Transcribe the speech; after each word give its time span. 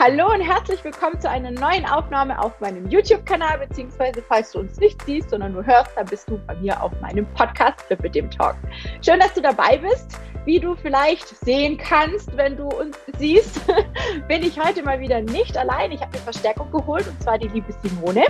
Hallo 0.00 0.32
und 0.32 0.40
herzlich 0.40 0.84
willkommen 0.84 1.20
zu 1.20 1.28
einer 1.28 1.50
neuen 1.50 1.84
Aufnahme 1.84 2.40
auf 2.40 2.60
meinem 2.60 2.88
YouTube-Kanal, 2.88 3.66
beziehungsweise 3.66 4.22
falls 4.22 4.52
du 4.52 4.60
uns 4.60 4.78
nicht 4.78 5.02
siehst, 5.02 5.30
sondern 5.30 5.54
nur 5.54 5.66
hörst, 5.66 5.90
dann 5.96 6.06
bist 6.06 6.30
du 6.30 6.38
bei 6.46 6.54
mir 6.54 6.80
auf 6.80 6.92
meinem 7.00 7.26
Podcast 7.34 7.84
mit 8.00 8.14
dem 8.14 8.30
Talk. 8.30 8.54
Schön, 9.04 9.18
dass 9.18 9.34
du 9.34 9.42
dabei 9.42 9.76
bist. 9.78 10.16
Wie 10.44 10.60
du 10.60 10.76
vielleicht 10.76 11.26
sehen 11.44 11.76
kannst, 11.78 12.36
wenn 12.36 12.56
du 12.56 12.68
uns 12.68 12.96
siehst, 13.18 13.60
bin 14.28 14.44
ich 14.44 14.56
heute 14.60 14.84
mal 14.84 15.00
wieder 15.00 15.20
nicht 15.20 15.56
allein. 15.56 15.90
Ich 15.90 16.00
habe 16.00 16.12
mir 16.12 16.22
Verstärkung 16.22 16.70
geholt 16.70 17.08
und 17.08 17.20
zwar 17.20 17.36
die 17.36 17.48
liebe 17.48 17.72
Simone, 17.82 18.22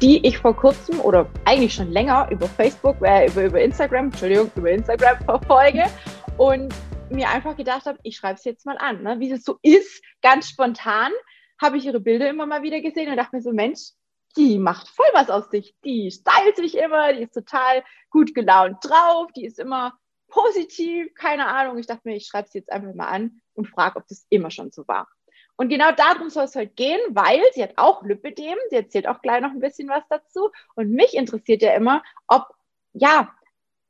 die 0.00 0.26
ich 0.26 0.38
vor 0.38 0.56
kurzem 0.56 0.98
oder 0.98 1.26
eigentlich 1.44 1.74
schon 1.74 1.92
länger 1.92 2.26
über 2.30 2.46
Facebook, 2.46 2.96
äh, 3.02 3.26
über, 3.26 3.44
über 3.44 3.60
Instagram, 3.60 4.06
Entschuldigung, 4.06 4.50
über 4.56 4.70
Instagram 4.70 5.18
verfolge. 5.26 5.84
Und 6.38 6.74
mir 7.12 7.28
einfach 7.28 7.56
gedacht 7.56 7.86
habe, 7.86 7.98
ich 8.02 8.16
schreibe 8.16 8.38
es 8.38 8.44
jetzt 8.44 8.66
mal 8.66 8.78
an. 8.78 9.02
Ne? 9.02 9.20
Wie 9.20 9.30
es 9.30 9.44
so 9.44 9.58
ist, 9.62 10.02
ganz 10.22 10.48
spontan, 10.48 11.12
habe 11.60 11.76
ich 11.76 11.86
ihre 11.86 12.00
Bilder 12.00 12.28
immer 12.28 12.46
mal 12.46 12.62
wieder 12.62 12.80
gesehen 12.80 13.10
und 13.10 13.16
dachte 13.16 13.36
mir 13.36 13.42
so, 13.42 13.52
Mensch, 13.52 13.92
die 14.36 14.58
macht 14.58 14.88
voll 14.88 15.06
was 15.12 15.30
aus 15.30 15.50
sich. 15.50 15.74
Die 15.84 16.10
stylt 16.10 16.56
sich 16.56 16.76
immer, 16.76 17.12
die 17.12 17.22
ist 17.22 17.34
total 17.34 17.84
gut 18.10 18.34
gelaunt 18.34 18.78
drauf, 18.82 19.30
die 19.36 19.44
ist 19.44 19.58
immer 19.58 19.98
positiv, 20.28 21.14
keine 21.14 21.46
Ahnung. 21.46 21.78
Ich 21.78 21.86
dachte 21.86 22.02
mir, 22.04 22.16
ich 22.16 22.26
schreibe 22.26 22.48
es 22.48 22.54
jetzt 22.54 22.72
einfach 22.72 22.94
mal 22.94 23.08
an 23.08 23.40
und 23.54 23.68
frage, 23.68 23.96
ob 23.96 24.08
das 24.08 24.26
immer 24.30 24.50
schon 24.50 24.70
so 24.70 24.86
war. 24.88 25.08
Und 25.56 25.68
genau 25.68 25.92
darum 25.92 26.30
soll 26.30 26.44
es 26.44 26.56
heute 26.56 26.72
gehen, 26.72 27.00
weil 27.10 27.42
sie 27.52 27.62
hat 27.62 27.74
auch 27.76 28.02
Lipidem, 28.02 28.56
sie 28.70 28.76
erzählt 28.76 29.06
auch 29.06 29.20
gleich 29.20 29.42
noch 29.42 29.50
ein 29.50 29.60
bisschen 29.60 29.88
was 29.88 30.02
dazu. 30.08 30.50
Und 30.74 30.90
mich 30.90 31.14
interessiert 31.14 31.62
ja 31.62 31.74
immer, 31.74 32.02
ob, 32.26 32.48
ja, 32.94 33.32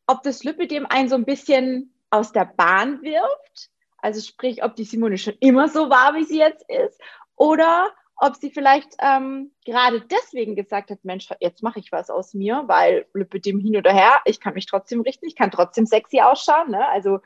ob 0.06 0.22
das 0.24 0.42
Lipidem 0.42 0.86
einen 0.86 1.08
so 1.08 1.14
ein 1.14 1.24
bisschen 1.24 1.91
aus 2.12 2.32
der 2.32 2.44
Bahn 2.44 3.02
wirft. 3.02 3.70
Also 3.98 4.20
sprich, 4.20 4.62
ob 4.62 4.76
die 4.76 4.84
Simone 4.84 5.18
schon 5.18 5.34
immer 5.40 5.68
so 5.68 5.88
war, 5.88 6.14
wie 6.14 6.24
sie 6.24 6.38
jetzt 6.38 6.64
ist, 6.68 7.00
oder 7.36 7.90
ob 8.16 8.36
sie 8.36 8.50
vielleicht 8.50 8.94
ähm, 9.00 9.52
gerade 9.64 10.00
deswegen 10.02 10.54
gesagt 10.54 10.90
hat, 10.90 11.04
Mensch, 11.04 11.28
jetzt 11.40 11.62
mache 11.62 11.80
ich 11.80 11.90
was 11.90 12.10
aus 12.10 12.34
mir, 12.34 12.64
weil 12.66 13.06
mit 13.14 13.44
dem 13.46 13.58
hin 13.58 13.76
oder 13.76 13.92
her, 13.92 14.20
ich 14.26 14.38
kann 14.38 14.54
mich 14.54 14.66
trotzdem 14.66 15.00
richten, 15.00 15.26
ich 15.26 15.34
kann 15.34 15.50
trotzdem 15.50 15.86
sexy 15.86 16.20
ausschauen. 16.20 16.70
Ne? 16.70 16.86
Also 16.88 17.18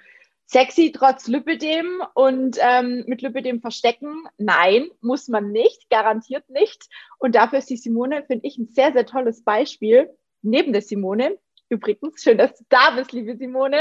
sexy 0.47 0.93
trotz 0.93 1.27
Lipidem 1.27 2.03
und 2.15 2.57
ähm, 2.61 3.05
mit 3.07 3.21
Lipidem 3.21 3.61
verstecken. 3.61 4.25
Nein, 4.39 4.89
muss 5.01 5.29
man 5.29 5.51
nicht, 5.51 5.91
garantiert 5.91 6.49
nicht. 6.49 6.89
Und 7.19 7.35
dafür 7.35 7.59
ist 7.59 7.69
die 7.69 7.77
Simone, 7.77 8.25
finde 8.25 8.47
ich, 8.47 8.57
ein 8.57 8.69
sehr, 8.69 8.93
sehr 8.93 9.07
tolles 9.07 9.45
Beispiel. 9.45 10.09
Neben 10.41 10.73
der 10.73 10.83
Simone, 10.83 11.37
Übrigens, 11.69 12.23
schön, 12.23 12.39
dass 12.39 12.57
du 12.57 12.65
da 12.69 12.91
bist, 12.91 13.13
liebe 13.13 13.37
Simone. 13.37 13.81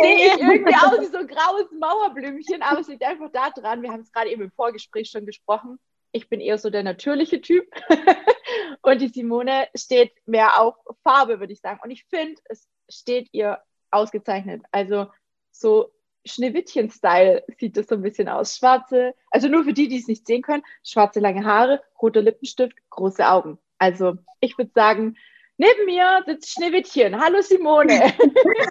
Sehe 0.00 0.26
ich 0.26 0.40
irgendwie 0.40 0.74
aus 0.74 1.00
wie 1.00 1.06
so 1.06 1.18
ein 1.18 1.26
graues 1.26 1.70
Mauerblümchen, 1.72 2.62
aber 2.62 2.80
es 2.80 2.88
liegt 2.88 3.02
einfach 3.02 3.30
da 3.32 3.50
dran. 3.50 3.82
Wir 3.82 3.90
haben 3.90 4.02
es 4.02 4.12
gerade 4.12 4.30
eben 4.30 4.42
im 4.42 4.50
Vorgespräch 4.50 5.08
schon 5.10 5.24
gesprochen. 5.24 5.78
Ich 6.12 6.28
bin 6.28 6.40
eher 6.40 6.58
so 6.58 6.68
der 6.68 6.82
natürliche 6.82 7.40
Typ. 7.40 7.66
Und 8.82 9.00
die 9.00 9.08
Simone 9.08 9.68
steht 9.74 10.12
mehr 10.26 10.60
auf 10.60 10.74
Farbe, 11.02 11.40
würde 11.40 11.52
ich 11.52 11.60
sagen. 11.60 11.80
Und 11.82 11.90
ich 11.90 12.04
finde, 12.04 12.40
es 12.44 12.68
steht 12.88 13.28
ihr 13.32 13.60
ausgezeichnet. 13.90 14.62
Also 14.70 15.06
so 15.52 15.90
Schneewittchen-Style 16.26 17.44
sieht 17.58 17.76
das 17.76 17.86
so 17.86 17.94
ein 17.94 18.02
bisschen 18.02 18.28
aus. 18.28 18.56
Schwarze, 18.56 19.14
also 19.30 19.48
nur 19.48 19.64
für 19.64 19.72
die, 19.72 19.88
die 19.88 19.98
es 19.98 20.08
nicht 20.08 20.26
sehen 20.26 20.42
können, 20.42 20.62
schwarze 20.84 21.20
lange 21.20 21.44
Haare, 21.44 21.82
roter 22.00 22.22
Lippenstift, 22.22 22.76
große 22.90 23.26
Augen. 23.26 23.58
Also 23.78 24.16
ich 24.40 24.58
würde 24.58 24.72
sagen, 24.74 25.16
Neben 25.60 25.84
mir 25.84 26.22
sitzt 26.24 26.52
Schneewittchen. 26.52 27.20
Hallo 27.20 27.42
Simone. 27.42 27.92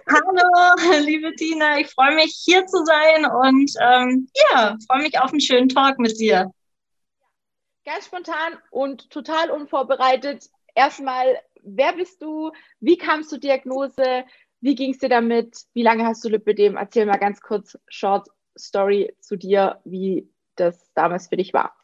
Hallo, 0.08 1.04
liebe 1.04 1.32
Tina. 1.36 1.78
Ich 1.78 1.86
freue 1.86 2.16
mich 2.16 2.42
hier 2.44 2.66
zu 2.66 2.84
sein 2.84 3.26
und 3.26 3.70
ähm, 3.80 4.28
ja, 4.34 4.76
freue 4.88 5.02
mich 5.02 5.16
auf 5.16 5.30
einen 5.30 5.40
schönen 5.40 5.68
Talk 5.68 6.00
mit 6.00 6.18
dir. 6.18 6.52
Ganz 7.84 8.06
spontan 8.06 8.58
und 8.72 9.08
total 9.08 9.52
unvorbereitet. 9.52 10.50
Erstmal, 10.74 11.40
wer 11.62 11.92
bist 11.92 12.20
du? 12.22 12.50
Wie 12.80 12.98
kamst 12.98 13.30
du 13.30 13.38
Diagnose? 13.38 14.24
Wie 14.60 14.74
ging 14.74 14.90
es 14.90 14.98
dir 14.98 15.10
damit? 15.10 15.66
Wie 15.72 15.84
lange 15.84 16.04
hast 16.04 16.24
du 16.24 16.28
Lipidem? 16.28 16.76
Erzähl 16.76 17.06
mal 17.06 17.18
ganz 17.18 17.40
kurz 17.40 17.78
Short 17.86 18.26
Story 18.58 19.14
zu 19.20 19.36
dir, 19.36 19.80
wie 19.84 20.28
das 20.56 20.92
damals 20.94 21.28
für 21.28 21.36
dich 21.36 21.52
war. 21.52 21.79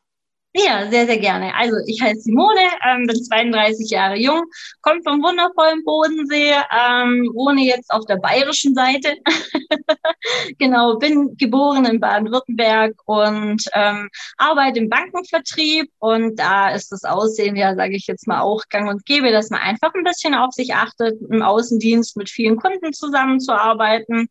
Ja, 0.58 0.88
sehr, 0.90 1.04
sehr 1.04 1.18
gerne. 1.18 1.54
Also 1.54 1.76
ich 1.86 2.00
heiße 2.00 2.22
Simone, 2.22 2.62
ähm, 2.88 3.06
bin 3.06 3.22
32 3.22 3.90
Jahre 3.90 4.16
jung, 4.16 4.42
komme 4.80 5.02
vom 5.04 5.22
wundervollen 5.22 5.84
Bodensee, 5.84 6.54
ähm, 6.72 7.30
wohne 7.34 7.60
jetzt 7.62 7.90
auf 7.90 8.06
der 8.06 8.16
bayerischen 8.16 8.74
Seite. 8.74 9.16
genau, 10.58 10.96
bin 10.96 11.36
geboren 11.36 11.84
in 11.84 12.00
Baden-Württemberg 12.00 12.94
und 13.04 13.64
ähm, 13.74 14.08
arbeite 14.38 14.78
im 14.78 14.88
Bankenvertrieb. 14.88 15.90
Und 15.98 16.38
da 16.38 16.70
ist 16.70 16.90
das 16.90 17.04
Aussehen, 17.04 17.56
ja, 17.56 17.74
sage 17.74 17.94
ich 17.94 18.06
jetzt 18.06 18.26
mal 18.26 18.40
auch 18.40 18.62
gang 18.70 18.88
und 18.88 19.04
gäbe, 19.04 19.32
dass 19.32 19.50
man 19.50 19.60
einfach 19.60 19.92
ein 19.92 20.04
bisschen 20.04 20.34
auf 20.34 20.54
sich 20.54 20.74
achtet, 20.74 21.20
im 21.28 21.42
Außendienst 21.42 22.16
mit 22.16 22.30
vielen 22.30 22.56
Kunden 22.56 22.94
zusammenzuarbeiten. 22.94 24.30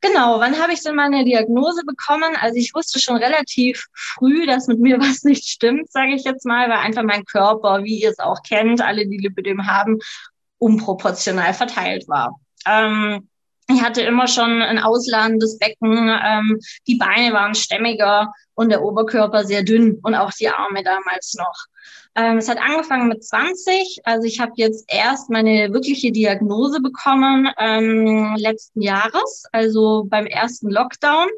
Genau, 0.00 0.40
wann 0.40 0.60
habe 0.60 0.72
ich 0.72 0.82
denn 0.82 0.94
meine 0.94 1.24
Diagnose 1.24 1.82
bekommen? 1.84 2.36
Also 2.40 2.58
ich 2.58 2.74
wusste 2.74 3.00
schon 3.00 3.16
relativ 3.16 3.86
früh, 3.94 4.46
dass 4.46 4.66
mit 4.66 4.78
mir 4.78 4.98
was 5.00 5.24
nicht 5.24 5.48
stimmt, 5.48 5.90
sage 5.90 6.14
ich 6.14 6.24
jetzt 6.24 6.44
mal, 6.44 6.68
weil 6.68 6.78
einfach 6.78 7.02
mein 7.02 7.24
Körper, 7.24 7.82
wie 7.84 8.00
ihr 8.00 8.10
es 8.10 8.18
auch 8.18 8.42
kennt, 8.42 8.80
alle, 8.80 9.06
die 9.06 9.18
Lipidem 9.18 9.66
haben, 9.66 9.98
unproportional 10.58 11.54
verteilt 11.54 12.08
war. 12.08 12.38
Ähm, 12.66 13.28
ich 13.68 13.82
hatte 13.82 14.02
immer 14.02 14.28
schon 14.28 14.62
ein 14.62 14.78
ausladendes 14.78 15.58
Becken, 15.58 16.08
ähm, 16.08 16.60
die 16.86 16.96
Beine 16.96 17.34
waren 17.34 17.54
stämmiger 17.54 18.32
und 18.54 18.70
der 18.70 18.82
Oberkörper 18.82 19.44
sehr 19.44 19.64
dünn 19.64 19.98
und 20.02 20.14
auch 20.14 20.30
die 20.30 20.48
Arme 20.48 20.84
damals 20.84 21.34
noch. 21.34 21.66
Ähm, 22.16 22.38
es 22.38 22.48
hat 22.48 22.58
angefangen 22.58 23.08
mit 23.08 23.22
20. 23.22 24.00
Also 24.04 24.26
ich 24.26 24.40
habe 24.40 24.52
jetzt 24.56 24.84
erst 24.88 25.28
meine 25.28 25.72
wirkliche 25.72 26.12
Diagnose 26.12 26.80
bekommen 26.80 27.48
ähm, 27.58 28.34
letzten 28.36 28.80
Jahres, 28.80 29.44
also 29.52 30.04
beim 30.08 30.26
ersten 30.26 30.70
Lockdown 30.70 31.28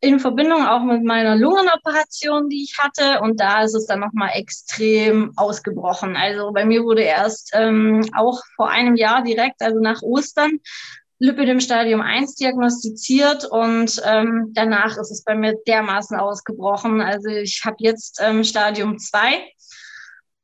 in 0.00 0.20
Verbindung 0.20 0.64
auch 0.66 0.82
mit 0.82 1.02
meiner 1.02 1.36
Lungenoperation, 1.36 2.48
die 2.48 2.64
ich 2.64 2.78
hatte. 2.78 3.20
Und 3.20 3.40
da 3.40 3.62
ist 3.62 3.74
es 3.74 3.86
dann 3.86 4.00
nochmal 4.00 4.30
extrem 4.34 5.32
ausgebrochen. 5.36 6.16
Also 6.16 6.52
bei 6.52 6.64
mir 6.64 6.84
wurde 6.84 7.02
erst 7.02 7.50
ähm, 7.54 8.04
auch 8.16 8.40
vor 8.56 8.70
einem 8.70 8.96
Jahr 8.96 9.22
direkt, 9.22 9.60
also 9.60 9.80
nach 9.80 10.02
Ostern, 10.02 10.60
Lipidem 11.20 11.58
Stadium 11.58 12.00
1 12.00 12.36
diagnostiziert 12.36 13.44
und 13.44 14.00
ähm, 14.04 14.52
danach 14.54 14.96
ist 14.98 15.10
es 15.10 15.24
bei 15.24 15.34
mir 15.34 15.56
dermaßen 15.66 16.16
ausgebrochen. 16.16 17.00
Also 17.00 17.28
ich 17.28 17.62
habe 17.64 17.76
jetzt 17.80 18.20
ähm, 18.22 18.44
Stadium 18.44 18.98
2 18.98 19.42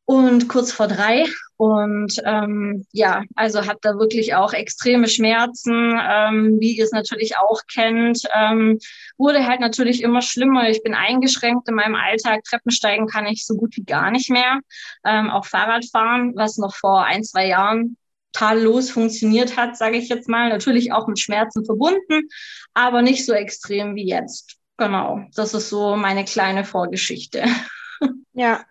und 0.07 0.49
kurz 0.49 0.73
vor 0.73 0.89
drei. 0.89 1.25
Und 1.57 2.21
ähm, 2.25 2.85
ja, 2.93 3.23
also 3.37 3.67
habe 3.67 3.79
da 3.81 3.95
wirklich 3.99 4.35
auch 4.35 4.53
extreme 4.53 5.09
Schmerzen, 5.09 5.99
ähm, 6.03 6.57
wie 6.61 6.77
ihr 6.77 6.85
es 6.85 6.91
natürlich 6.91 7.37
auch 7.37 7.61
kennt. 7.73 8.23
Ähm, 8.35 8.79
wurde 9.19 9.47
halt 9.47 9.61
natürlich 9.61 10.03
immer 10.03 10.21
schlimmer. 10.21 10.69
Ich 10.69 10.83
bin 10.83 10.95
eingeschränkt 10.95 11.69
in 11.69 11.77
meinem 11.77 11.95
Alltag. 11.95 12.43
Treppensteigen 12.45 13.07
kann 13.07 13.27
ich 13.27 13.47
so 13.47 13.55
gut 13.55 13.77
wie 13.77 13.85
gar 13.85 14.11
nicht 14.11 14.31
mehr. 14.31 14.61
Ähm, 15.05 15.31
auch 15.31 15.47
Fahrradfahren, 15.47 16.35
was 16.35 16.59
noch 16.59 16.75
vor 16.75 17.05
ein, 17.05 17.23
zwei 17.23 17.47
Jahren 17.47 17.97
tadellos 18.33 18.91
funktioniert 18.91 19.57
hat, 19.57 19.77
sage 19.77 19.97
ich 19.97 20.09
jetzt 20.09 20.29
mal. 20.29 20.49
Natürlich 20.49 20.93
auch 20.93 21.07
mit 21.07 21.21
Schmerzen 21.21 21.65
verbunden, 21.65 22.29
aber 22.75 23.01
nicht 23.01 23.25
so 23.25 23.33
extrem 23.33 23.95
wie 23.95 24.09
jetzt. 24.09 24.57
Genau, 24.77 25.21
das 25.37 25.55
ist 25.55 25.69
so 25.69 25.95
meine 25.95 26.25
kleine 26.25 26.65
Vorgeschichte. 26.65 27.45
Ja, 28.37 28.65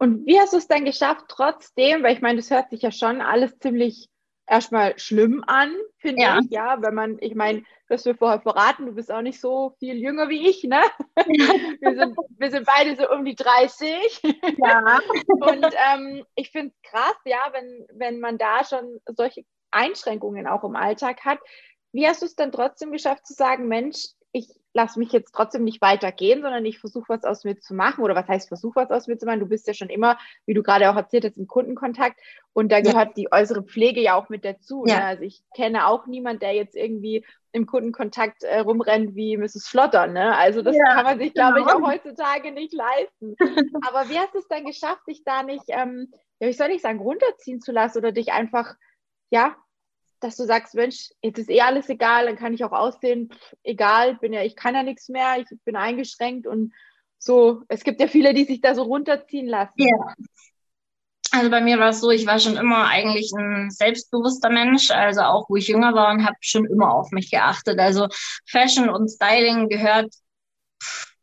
und 0.00 0.26
wie 0.26 0.40
hast 0.40 0.54
du 0.54 0.56
es 0.56 0.66
dann 0.66 0.86
geschafft, 0.86 1.26
trotzdem, 1.28 2.02
weil 2.02 2.14
ich 2.14 2.22
meine, 2.22 2.38
das 2.38 2.50
hört 2.50 2.70
sich 2.70 2.80
ja 2.80 2.90
schon 2.90 3.20
alles 3.20 3.58
ziemlich 3.58 4.08
erstmal 4.46 4.98
schlimm 4.98 5.44
an, 5.46 5.74
finde 5.98 6.22
ja. 6.22 6.38
ich, 6.42 6.50
ja, 6.50 6.80
wenn 6.80 6.94
man, 6.94 7.18
ich 7.20 7.34
meine, 7.34 7.64
das 7.86 8.06
wir 8.06 8.14
vorher 8.14 8.40
verraten, 8.40 8.86
du 8.86 8.92
bist 8.92 9.12
auch 9.12 9.20
nicht 9.20 9.40
so 9.40 9.76
viel 9.78 9.96
jünger 9.96 10.30
wie 10.30 10.48
ich, 10.48 10.64
ne? 10.64 10.80
wir, 11.16 11.96
sind, 11.96 12.16
wir 12.38 12.50
sind 12.50 12.66
beide 12.66 12.96
so 12.96 13.10
um 13.10 13.26
die 13.26 13.34
30. 13.34 14.22
Ja. 14.56 15.00
Und 15.28 15.66
ähm, 15.92 16.24
ich 16.34 16.50
finde 16.50 16.72
es 16.74 16.90
krass, 16.90 17.16
ja, 17.26 17.50
wenn, 17.52 17.86
wenn 17.92 18.20
man 18.20 18.38
da 18.38 18.64
schon 18.64 19.00
solche 19.16 19.44
Einschränkungen 19.70 20.46
auch 20.46 20.64
im 20.64 20.76
Alltag 20.76 21.26
hat. 21.26 21.40
Wie 21.92 22.08
hast 22.08 22.22
du 22.22 22.26
es 22.26 22.34
dann 22.34 22.52
trotzdem 22.52 22.90
geschafft 22.90 23.26
zu 23.26 23.34
sagen, 23.34 23.68
Mensch, 23.68 24.06
ich 24.32 24.48
lasse 24.72 24.98
mich 24.98 25.12
jetzt 25.12 25.32
trotzdem 25.34 25.64
nicht 25.64 25.80
weitergehen, 25.80 26.42
sondern 26.42 26.64
ich 26.64 26.78
versuche 26.78 27.08
was 27.08 27.24
aus 27.24 27.44
mir 27.44 27.58
zu 27.58 27.74
machen. 27.74 28.02
Oder 28.02 28.14
was 28.14 28.28
heißt 28.28 28.48
versuche 28.48 28.76
was 28.76 28.90
aus 28.90 29.06
mir 29.06 29.18
zu 29.18 29.26
machen? 29.26 29.40
Du 29.40 29.48
bist 29.48 29.66
ja 29.66 29.74
schon 29.74 29.88
immer, 29.88 30.18
wie 30.46 30.54
du 30.54 30.62
gerade 30.62 30.90
auch 30.90 30.96
erzählt 30.96 31.24
hast, 31.24 31.36
im 31.36 31.46
Kundenkontakt. 31.46 32.20
Und 32.52 32.70
da 32.70 32.80
gehört 32.80 33.08
ja. 33.08 33.14
die 33.16 33.32
äußere 33.32 33.62
Pflege 33.62 34.00
ja 34.00 34.14
auch 34.14 34.28
mit 34.28 34.44
dazu. 34.44 34.84
Ne? 34.84 34.92
Ja. 34.92 34.98
Ne? 34.98 35.04
Also 35.06 35.22
ich 35.24 35.42
kenne 35.54 35.86
auch 35.86 36.06
niemand, 36.06 36.42
der 36.42 36.54
jetzt 36.54 36.76
irgendwie 36.76 37.24
im 37.52 37.66
Kundenkontakt 37.66 38.44
äh, 38.44 38.60
rumrennt 38.60 39.16
wie 39.16 39.36
Mrs. 39.36 39.66
Flotter. 39.66 40.06
Ne? 40.06 40.36
Also 40.36 40.62
das 40.62 40.76
ja, 40.76 40.94
kann 40.94 41.04
man 41.04 41.18
sich, 41.18 41.34
glaube 41.34 41.60
genau. 41.60 41.68
ich, 41.68 41.74
auch 41.74 41.88
heutzutage 41.88 42.52
nicht 42.52 42.72
leisten. 42.72 43.34
Aber 43.88 44.08
wie 44.08 44.18
hast 44.18 44.34
du 44.34 44.38
es 44.38 44.48
dann 44.48 44.64
geschafft, 44.64 45.02
dich 45.08 45.24
da 45.24 45.42
nicht, 45.42 45.64
ähm, 45.68 46.12
ja, 46.38 46.48
wie 46.48 46.52
soll 46.52 46.70
ich 46.70 46.82
sagen, 46.82 47.00
runterziehen 47.00 47.60
zu 47.60 47.72
lassen 47.72 47.98
oder 47.98 48.12
dich 48.12 48.32
einfach, 48.32 48.74
ja, 49.30 49.56
dass 50.20 50.36
du 50.36 50.44
sagst, 50.44 50.74
Mensch, 50.74 51.10
jetzt 51.22 51.38
ist 51.38 51.50
eh 51.50 51.60
alles 51.60 51.88
egal, 51.88 52.26
dann 52.26 52.36
kann 52.36 52.54
ich 52.54 52.64
auch 52.64 52.72
aussehen, 52.72 53.30
pff, 53.32 53.56
egal, 53.62 54.16
bin 54.16 54.32
ja, 54.32 54.42
ich 54.42 54.56
kann 54.56 54.74
ja 54.74 54.82
nichts 54.82 55.08
mehr, 55.08 55.38
ich 55.38 55.46
bin 55.64 55.76
eingeschränkt 55.76 56.46
und 56.46 56.72
so, 57.18 57.62
es 57.68 57.84
gibt 57.84 58.00
ja 58.00 58.06
viele, 58.06 58.32
die 58.32 58.44
sich 58.44 58.60
da 58.60 58.74
so 58.74 58.82
runterziehen 58.82 59.46
lassen. 59.46 59.74
Ja. 59.76 60.14
Also 61.32 61.50
bei 61.50 61.60
mir 61.60 61.78
war 61.78 61.90
es 61.90 62.00
so, 62.00 62.10
ich 62.10 62.26
war 62.26 62.40
schon 62.40 62.56
immer 62.56 62.88
eigentlich 62.88 63.30
ein 63.36 63.70
selbstbewusster 63.70 64.50
Mensch, 64.50 64.90
also 64.90 65.20
auch 65.20 65.48
wo 65.48 65.56
ich 65.56 65.68
jünger 65.68 65.94
war 65.94 66.10
und 66.12 66.24
habe 66.24 66.36
schon 66.40 66.64
immer 66.64 66.92
auf 66.92 67.12
mich 67.12 67.30
geachtet. 67.30 67.78
Also 67.78 68.08
Fashion 68.48 68.88
und 68.88 69.08
Styling 69.08 69.68
gehört 69.68 70.12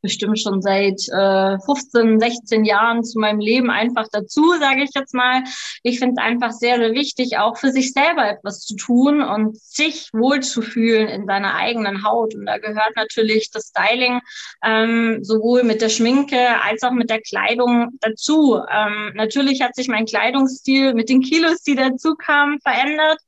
bestimmt 0.07 0.39
schon 0.39 0.62
seit 0.62 1.01
äh, 1.09 1.59
15, 1.59 2.18
16 2.18 2.63
Jahren 2.63 3.04
zu 3.04 3.19
meinem 3.19 3.39
Leben 3.39 3.69
einfach 3.69 4.07
dazu, 4.09 4.54
sage 4.57 4.83
ich 4.83 4.92
jetzt 4.95 5.13
mal. 5.13 5.44
Ich 5.83 6.00
finde 6.00 6.15
es 6.18 6.24
einfach 6.24 6.51
sehr, 6.51 6.77
sehr 6.77 6.94
wichtig, 6.94 7.38
auch 7.38 7.57
für 7.57 7.71
sich 7.71 7.92
selber 7.92 8.25
etwas 8.25 8.62
zu 8.62 8.77
tun 8.77 9.21
und 9.21 9.57
sich 9.57 10.09
wohlzufühlen 10.13 11.09
in 11.09 11.25
seiner 11.25 11.56
eigenen 11.56 12.06
Haut. 12.06 12.36
Und 12.36 12.45
da 12.45 12.57
gehört 12.57 12.95
natürlich 12.95 13.51
das 13.51 13.74
Styling 13.74 14.21
ähm, 14.63 15.19
sowohl 15.24 15.63
mit 15.63 15.81
der 15.81 15.89
Schminke 15.89 16.62
als 16.62 16.83
auch 16.83 16.94
mit 16.94 17.09
der 17.09 17.19
Kleidung 17.19 17.89
dazu. 18.00 18.62
Ähm, 18.71 19.12
natürlich 19.15 19.62
hat 19.62 19.75
sich 19.75 19.89
mein 19.89 20.06
Kleidungsstil 20.06 20.94
mit 20.94 21.09
den 21.09 21.21
Kilos, 21.21 21.63
die 21.63 21.75
dazu 21.75 22.15
kamen, 22.15 22.62
verändert. 22.62 23.19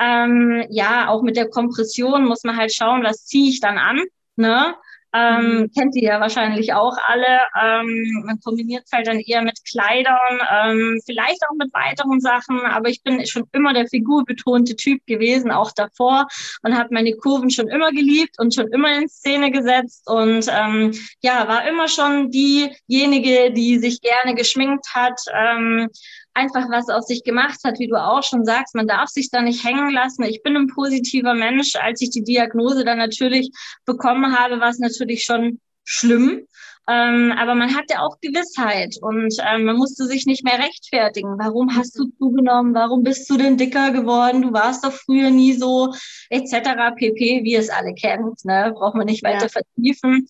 Ähm, 0.00 0.66
ja, 0.68 1.08
auch 1.08 1.22
mit 1.22 1.36
der 1.36 1.48
Kompression 1.48 2.24
muss 2.24 2.42
man 2.42 2.56
halt 2.56 2.74
schauen, 2.74 3.04
was 3.04 3.24
ziehe 3.24 3.50
ich 3.50 3.60
dann 3.60 3.78
an. 3.78 4.02
Ne? 4.36 4.74
Ähm, 5.14 5.58
mhm. 5.60 5.70
kennt 5.72 5.94
ihr 5.94 6.08
ja 6.08 6.20
wahrscheinlich 6.20 6.72
auch 6.72 6.96
alle. 7.06 7.40
Ähm, 7.62 8.22
man 8.24 8.40
kombiniert 8.40 8.84
es 8.86 8.92
halt 8.92 9.06
dann 9.06 9.20
eher 9.20 9.42
mit 9.42 9.58
Kleidern, 9.70 10.40
ähm, 10.52 11.00
vielleicht 11.06 11.40
auch 11.48 11.54
mit 11.56 11.72
weiteren 11.72 12.20
Sachen, 12.20 12.60
aber 12.60 12.88
ich 12.88 13.02
bin 13.02 13.24
schon 13.26 13.44
immer 13.52 13.72
der 13.72 13.86
figurbetonte 13.86 14.74
Typ 14.74 15.00
gewesen, 15.06 15.52
auch 15.52 15.70
davor 15.72 16.26
und 16.62 16.76
habe 16.76 16.88
meine 16.92 17.12
Kurven 17.12 17.50
schon 17.50 17.68
immer 17.68 17.90
geliebt 17.92 18.38
und 18.38 18.54
schon 18.54 18.66
immer 18.72 18.96
in 18.98 19.08
Szene 19.08 19.52
gesetzt 19.52 20.08
und 20.10 20.46
ähm, 20.50 20.92
ja, 21.22 21.46
war 21.46 21.68
immer 21.68 21.86
schon 21.86 22.30
diejenige, 22.30 23.52
die 23.52 23.78
sich 23.78 24.00
gerne 24.00 24.34
geschminkt 24.34 24.86
hat. 24.94 25.20
Ähm, 25.32 25.88
einfach 26.34 26.68
was 26.68 26.88
aus 26.88 27.06
sich 27.06 27.24
gemacht 27.24 27.60
hat, 27.64 27.78
wie 27.78 27.88
du 27.88 27.96
auch 27.96 28.22
schon 28.22 28.44
sagst, 28.44 28.74
man 28.74 28.86
darf 28.86 29.08
sich 29.08 29.30
da 29.30 29.40
nicht 29.40 29.64
hängen 29.64 29.90
lassen. 29.90 30.24
Ich 30.24 30.42
bin 30.42 30.56
ein 30.56 30.66
positiver 30.66 31.34
Mensch. 31.34 31.76
Als 31.76 32.00
ich 32.00 32.10
die 32.10 32.24
Diagnose 32.24 32.84
dann 32.84 32.98
natürlich 32.98 33.50
bekommen 33.86 34.36
habe, 34.38 34.60
war 34.60 34.70
es 34.70 34.78
natürlich 34.78 35.22
schon 35.22 35.60
schlimm. 35.84 36.46
Ähm, 36.86 37.32
aber 37.38 37.54
man 37.54 37.74
hatte 37.74 38.00
auch 38.00 38.18
Gewissheit 38.20 38.96
und 39.00 39.34
ähm, 39.42 39.64
man 39.64 39.76
musste 39.76 40.04
sich 40.04 40.26
nicht 40.26 40.44
mehr 40.44 40.58
rechtfertigen. 40.58 41.38
Warum 41.38 41.74
hast 41.74 41.98
du 41.98 42.10
zugenommen? 42.18 42.74
Warum 42.74 43.02
bist 43.02 43.30
du 43.30 43.38
denn 43.38 43.56
dicker 43.56 43.90
geworden? 43.90 44.42
Du 44.42 44.52
warst 44.52 44.84
doch 44.84 44.92
früher 44.92 45.30
nie 45.30 45.54
so, 45.54 45.94
etc. 46.28 46.94
pp, 46.94 47.42
wie 47.42 47.54
es 47.54 47.70
alle 47.70 47.94
kennt. 47.94 48.44
Ne? 48.44 48.72
Braucht 48.74 48.96
man 48.96 49.06
nicht 49.06 49.24
weiter 49.24 49.46
ja. 49.46 49.48
vertiefen. 49.48 50.28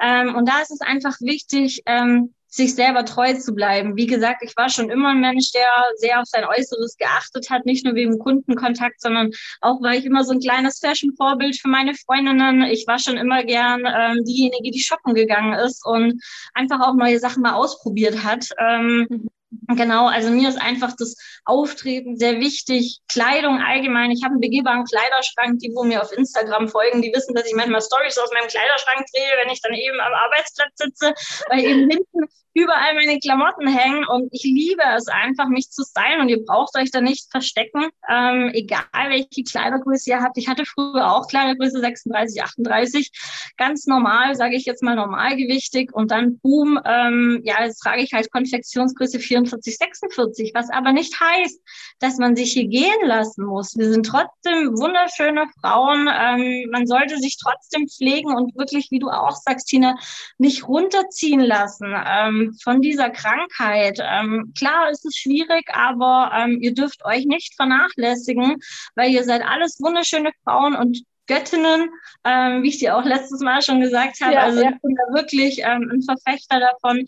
Ähm, 0.00 0.36
und 0.36 0.48
da 0.48 0.60
ist 0.60 0.70
es 0.70 0.80
einfach 0.80 1.16
wichtig, 1.20 1.82
ähm, 1.86 2.34
sich 2.56 2.74
selber 2.74 3.04
treu 3.04 3.34
zu 3.34 3.54
bleiben. 3.54 3.96
Wie 3.96 4.06
gesagt, 4.06 4.42
ich 4.42 4.56
war 4.56 4.68
schon 4.70 4.90
immer 4.90 5.10
ein 5.10 5.20
Mensch, 5.20 5.52
der 5.52 5.68
sehr 5.96 6.20
auf 6.20 6.26
sein 6.26 6.44
Äußeres 6.44 6.96
geachtet 6.96 7.50
hat, 7.50 7.66
nicht 7.66 7.84
nur 7.84 7.94
wegen 7.94 8.18
Kundenkontakt, 8.18 9.00
sondern 9.00 9.30
auch 9.60 9.80
war 9.82 9.94
ich 9.94 10.04
immer 10.04 10.24
so 10.24 10.32
ein 10.32 10.40
kleines 10.40 10.78
Fashion-Vorbild 10.78 11.60
für 11.60 11.68
meine 11.68 11.94
Freundinnen. 11.94 12.62
Ich 12.62 12.86
war 12.86 12.98
schon 12.98 13.16
immer 13.16 13.44
gern 13.44 13.82
ähm, 13.86 14.24
diejenige, 14.24 14.70
die 14.70 14.80
shoppen 14.80 15.14
gegangen 15.14 15.52
ist 15.54 15.84
und 15.86 16.22
einfach 16.54 16.80
auch 16.80 16.94
neue 16.94 17.18
Sachen 17.18 17.42
mal 17.42 17.54
ausprobiert 17.54 18.24
hat. 18.24 18.48
Ähm, 18.58 19.06
mhm. 19.08 19.28
Genau, 19.68 20.06
also 20.08 20.30
mir 20.30 20.48
ist 20.48 20.60
einfach 20.60 20.92
das 20.98 21.16
Auftreten 21.44 22.16
sehr 22.16 22.40
wichtig. 22.40 23.00
Kleidung 23.08 23.60
allgemein. 23.60 24.10
Ich 24.10 24.24
habe 24.24 24.32
einen 24.32 24.40
begehbaren 24.40 24.84
Kleiderschrank. 24.84 25.60
Die, 25.60 25.72
wo 25.74 25.84
mir 25.84 26.02
auf 26.02 26.12
Instagram 26.12 26.68
folgen, 26.68 27.02
die 27.02 27.12
wissen, 27.12 27.34
dass 27.34 27.46
ich 27.46 27.54
manchmal 27.54 27.80
Stories 27.80 28.18
aus 28.18 28.30
meinem 28.32 28.48
Kleiderschrank 28.48 29.06
drehe, 29.12 29.32
wenn 29.42 29.52
ich 29.52 29.60
dann 29.62 29.74
eben 29.74 30.00
am 30.00 30.12
Arbeitsplatz 30.12 30.76
sitze, 30.76 31.14
weil 31.48 31.60
eben 31.60 31.90
hinten 31.90 32.28
überall 32.56 32.94
meine 32.94 33.18
Klamotten 33.18 33.68
hängen 33.68 34.06
und 34.06 34.28
ich 34.32 34.42
liebe 34.44 34.82
es 34.96 35.08
einfach, 35.08 35.46
mich 35.48 35.70
zu 35.70 35.84
stylen 35.84 36.22
und 36.22 36.30
ihr 36.30 36.42
braucht 36.42 36.74
euch 36.78 36.90
da 36.90 37.02
nicht 37.02 37.30
verstecken, 37.30 37.90
ähm, 38.08 38.50
egal 38.54 39.10
welche 39.10 39.44
Kleidergröße 39.44 40.08
ihr 40.08 40.20
habt. 40.20 40.38
Ich 40.38 40.48
hatte 40.48 40.64
früher 40.64 41.12
auch 41.12 41.28
Kleidergröße 41.28 41.80
36, 41.80 42.42
38, 42.42 43.10
ganz 43.58 43.86
normal, 43.86 44.34
sage 44.36 44.56
ich 44.56 44.64
jetzt 44.64 44.82
mal 44.82 44.96
normalgewichtig 44.96 45.92
und 45.92 46.10
dann 46.10 46.38
boom, 46.38 46.80
ähm, 46.86 47.42
ja, 47.44 47.62
jetzt 47.62 47.80
trage 47.80 48.00
ich 48.00 48.14
halt 48.14 48.32
Konfektionsgröße 48.32 49.20
44, 49.44 49.76
46, 49.76 50.52
was 50.54 50.70
aber 50.70 50.92
nicht 50.92 51.20
heißt, 51.20 51.60
dass 51.98 52.18
man 52.18 52.36
sich 52.36 52.52
hier 52.52 52.66
gehen 52.66 53.04
lassen 53.04 53.44
muss. 53.44 53.76
Wir 53.76 53.90
sind 53.90 54.06
trotzdem 54.06 54.78
wunderschöne 54.78 55.46
Frauen, 55.60 56.08
ähm, 56.12 56.68
man 56.70 56.86
sollte 56.86 57.18
sich 57.18 57.36
trotzdem 57.38 57.88
pflegen 57.88 58.34
und 58.34 58.56
wirklich, 58.56 58.90
wie 58.90 58.98
du 58.98 59.08
auch 59.08 59.36
sagst, 59.36 59.68
Tina, 59.68 59.96
nicht 60.38 60.66
runterziehen 60.66 61.40
lassen. 61.40 61.94
Ähm, 62.06 62.56
von 62.62 62.80
dieser 62.80 63.10
Krankheit. 63.10 63.98
Ähm, 64.02 64.52
klar 64.56 64.90
ist 64.90 65.04
es 65.04 65.16
schwierig, 65.16 65.64
aber 65.72 66.30
ähm, 66.34 66.58
ihr 66.60 66.74
dürft 66.74 67.04
euch 67.04 67.26
nicht 67.26 67.54
vernachlässigen, 67.54 68.56
weil 68.94 69.10
ihr 69.10 69.24
seid 69.24 69.42
alles 69.42 69.78
wunderschöne 69.80 70.30
Frauen 70.44 70.74
und 70.74 71.02
Göttinnen, 71.26 71.90
ähm, 72.24 72.62
wie 72.62 72.68
ich 72.68 72.78
dir 72.78 72.96
auch 72.96 73.04
letztes 73.04 73.40
Mal 73.40 73.60
schon 73.62 73.80
gesagt 73.80 74.20
habe. 74.20 74.34
Ja, 74.34 74.42
also 74.42 74.62
ja. 74.62 74.70
ich 74.70 74.80
bin 74.80 74.94
da 74.94 75.14
wirklich 75.14 75.60
ähm, 75.60 75.90
ein 75.92 76.02
Verfechter 76.02 76.60
davon, 76.60 77.06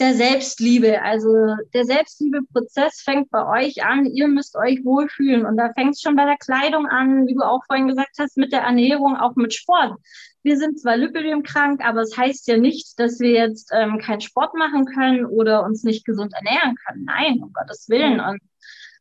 der 0.00 0.14
Selbstliebe. 0.14 1.02
Also 1.02 1.28
der 1.74 1.84
Selbstliebe-Prozess 1.84 3.02
fängt 3.02 3.30
bei 3.30 3.46
euch 3.46 3.84
an. 3.84 4.06
Ihr 4.06 4.28
müsst 4.28 4.56
euch 4.56 4.84
wohlfühlen. 4.84 5.44
Und 5.44 5.56
da 5.56 5.72
fängt 5.72 5.94
es 5.94 6.00
schon 6.00 6.16
bei 6.16 6.24
der 6.24 6.36
Kleidung 6.36 6.86
an, 6.86 7.26
wie 7.26 7.34
du 7.34 7.42
auch 7.42 7.64
vorhin 7.66 7.88
gesagt 7.88 8.16
hast, 8.18 8.36
mit 8.36 8.52
der 8.52 8.62
Ernährung, 8.62 9.16
auch 9.16 9.34
mit 9.36 9.54
Sport 9.54 9.98
wir 10.42 10.56
sind 10.56 10.80
zwar 10.80 10.96
lipödiumkrank, 10.96 11.84
aber 11.84 12.00
es 12.00 12.10
das 12.10 12.18
heißt 12.18 12.48
ja 12.48 12.56
nicht, 12.56 12.98
dass 12.98 13.20
wir 13.20 13.32
jetzt 13.32 13.70
ähm, 13.74 13.98
keinen 13.98 14.20
Sport 14.20 14.54
machen 14.54 14.86
können 14.86 15.26
oder 15.26 15.62
uns 15.64 15.82
nicht 15.82 16.06
gesund 16.06 16.32
ernähren 16.32 16.74
können. 16.86 17.04
Nein, 17.04 17.42
um 17.42 17.52
Gottes 17.52 17.88
Willen. 17.88 18.18
Und 18.20 18.40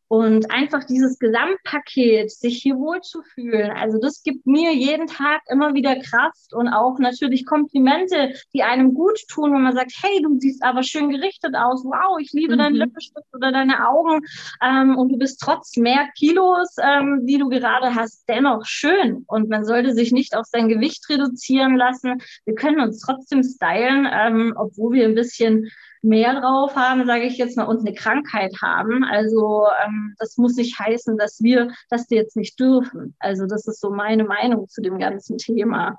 und 0.07 0.51
einfach 0.51 0.85
dieses 0.85 1.19
Gesamtpaket, 1.19 2.31
sich 2.31 2.61
hier 2.61 2.75
wohlzufühlen, 2.75 3.71
also 3.71 3.99
das 3.99 4.23
gibt 4.23 4.45
mir 4.45 4.73
jeden 4.73 5.07
Tag 5.07 5.41
immer 5.49 5.73
wieder 5.73 5.95
Kraft 5.99 6.53
und 6.53 6.69
auch 6.69 6.97
natürlich 6.99 7.45
Komplimente, 7.45 8.33
die 8.53 8.63
einem 8.63 8.93
gut 8.93 9.19
tun, 9.27 9.53
wenn 9.53 9.63
man 9.63 9.75
sagt, 9.75 9.91
hey, 10.01 10.21
du 10.21 10.39
siehst 10.39 10.63
aber 10.63 10.83
schön 10.83 11.09
gerichtet 11.09 11.55
aus, 11.55 11.83
wow, 11.83 12.17
ich 12.19 12.31
liebe 12.31 12.53
mhm. 12.53 12.59
deinen 12.59 12.75
Lippenstift 12.75 13.27
oder 13.33 13.51
deine 13.51 13.87
Augen 13.87 14.21
ähm, 14.63 14.97
und 14.97 15.09
du 15.11 15.17
bist 15.17 15.41
trotz 15.41 15.75
mehr 15.77 16.07
Kilos, 16.17 16.75
ähm, 16.81 17.25
die 17.25 17.37
du 17.37 17.49
gerade 17.49 17.95
hast, 17.95 18.27
dennoch 18.29 18.65
schön. 18.65 19.25
Und 19.27 19.49
man 19.49 19.65
sollte 19.65 19.93
sich 19.93 20.11
nicht 20.11 20.35
auf 20.35 20.45
sein 20.45 20.69
Gewicht 20.69 21.07
reduzieren 21.09 21.75
lassen. 21.75 22.21
Wir 22.45 22.55
können 22.55 22.79
uns 22.79 23.01
trotzdem 23.01 23.43
stylen, 23.43 24.07
ähm, 24.11 24.53
obwohl 24.55 24.93
wir 24.93 25.05
ein 25.05 25.15
bisschen 25.15 25.69
mehr 26.01 26.39
drauf 26.39 26.75
haben, 26.75 27.05
sage 27.05 27.23
ich 27.23 27.37
jetzt 27.37 27.57
mal, 27.57 27.65
und 27.65 27.79
eine 27.79 27.93
Krankheit 27.93 28.53
haben. 28.61 29.03
Also 29.03 29.67
ähm, 29.83 30.15
das 30.19 30.37
muss 30.37 30.55
nicht 30.55 30.79
heißen, 30.79 31.17
dass 31.17 31.41
wir 31.41 31.71
das 31.89 32.07
jetzt 32.09 32.35
nicht 32.35 32.59
dürfen. 32.59 33.15
Also 33.19 33.45
das 33.45 33.67
ist 33.67 33.79
so 33.79 33.89
meine 33.89 34.23
Meinung 34.23 34.67
zu 34.67 34.81
dem 34.81 34.97
ganzen 34.99 35.37
Thema. 35.37 35.97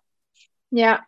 Ja, 0.71 1.05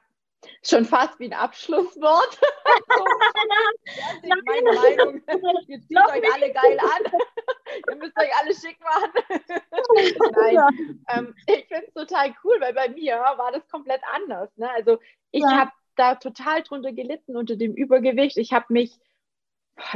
schon 0.63 0.85
fast 0.85 1.19
wie 1.19 1.27
ein 1.27 1.33
Abschlusswort. 1.33 2.41
das 2.89 4.15
ist 4.23 4.47
meine 4.47 4.73
Meinung. 4.73 5.23
Ihr 5.69 5.81
zieht 5.83 5.97
euch 5.97 6.35
alle 6.35 6.53
geil 6.53 6.79
an. 6.81 7.13
Ihr 7.89 7.97
müsst 7.97 8.19
euch 8.19 8.31
alle 8.41 8.55
schick 8.55 8.79
machen. 8.81 9.13
Nein, 10.57 11.05
ähm, 11.09 11.35
ich 11.47 11.67
finde 11.67 11.87
es 11.87 11.95
total 11.95 12.35
cool, 12.45 12.57
weil 12.61 12.75
bei 12.75 12.89
mir 12.89 13.17
war 13.17 13.53
das 13.53 13.67
komplett 13.69 14.01
anders. 14.15 14.51
Ne? 14.57 14.71
Also 14.71 14.99
ich 15.31 15.43
ja. 15.43 15.59
habe 15.59 15.71
da 15.97 16.15
total 16.15 16.63
drunter 16.63 16.93
gelitten 16.93 17.37
unter 17.37 17.57
dem 17.57 17.75
Übergewicht. 17.75 18.37
Ich 18.37 18.53
habe 18.53 18.67
mich, 18.69 18.99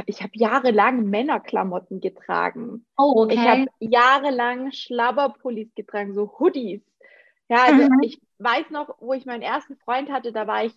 ich 0.05 0.21
habe 0.21 0.31
jahrelang 0.35 1.05
Männerklamotten 1.05 2.01
getragen. 2.01 2.85
Oh, 2.97 3.23
okay. 3.23 3.35
Ich 3.35 3.39
habe 3.39 3.65
jahrelang 3.79 4.71
Schlabberpullis 4.71 5.73
getragen, 5.75 6.13
so 6.13 6.37
Hoodies. 6.39 6.81
Ja, 7.49 7.65
also 7.65 7.83
mhm. 7.83 7.99
ich 8.01 8.19
weiß 8.39 8.69
noch, 8.71 8.95
wo 8.99 9.13
ich 9.13 9.25
meinen 9.25 9.43
ersten 9.43 9.77
Freund 9.77 10.11
hatte, 10.11 10.31
da 10.31 10.47
war 10.47 10.65
ich 10.65 10.73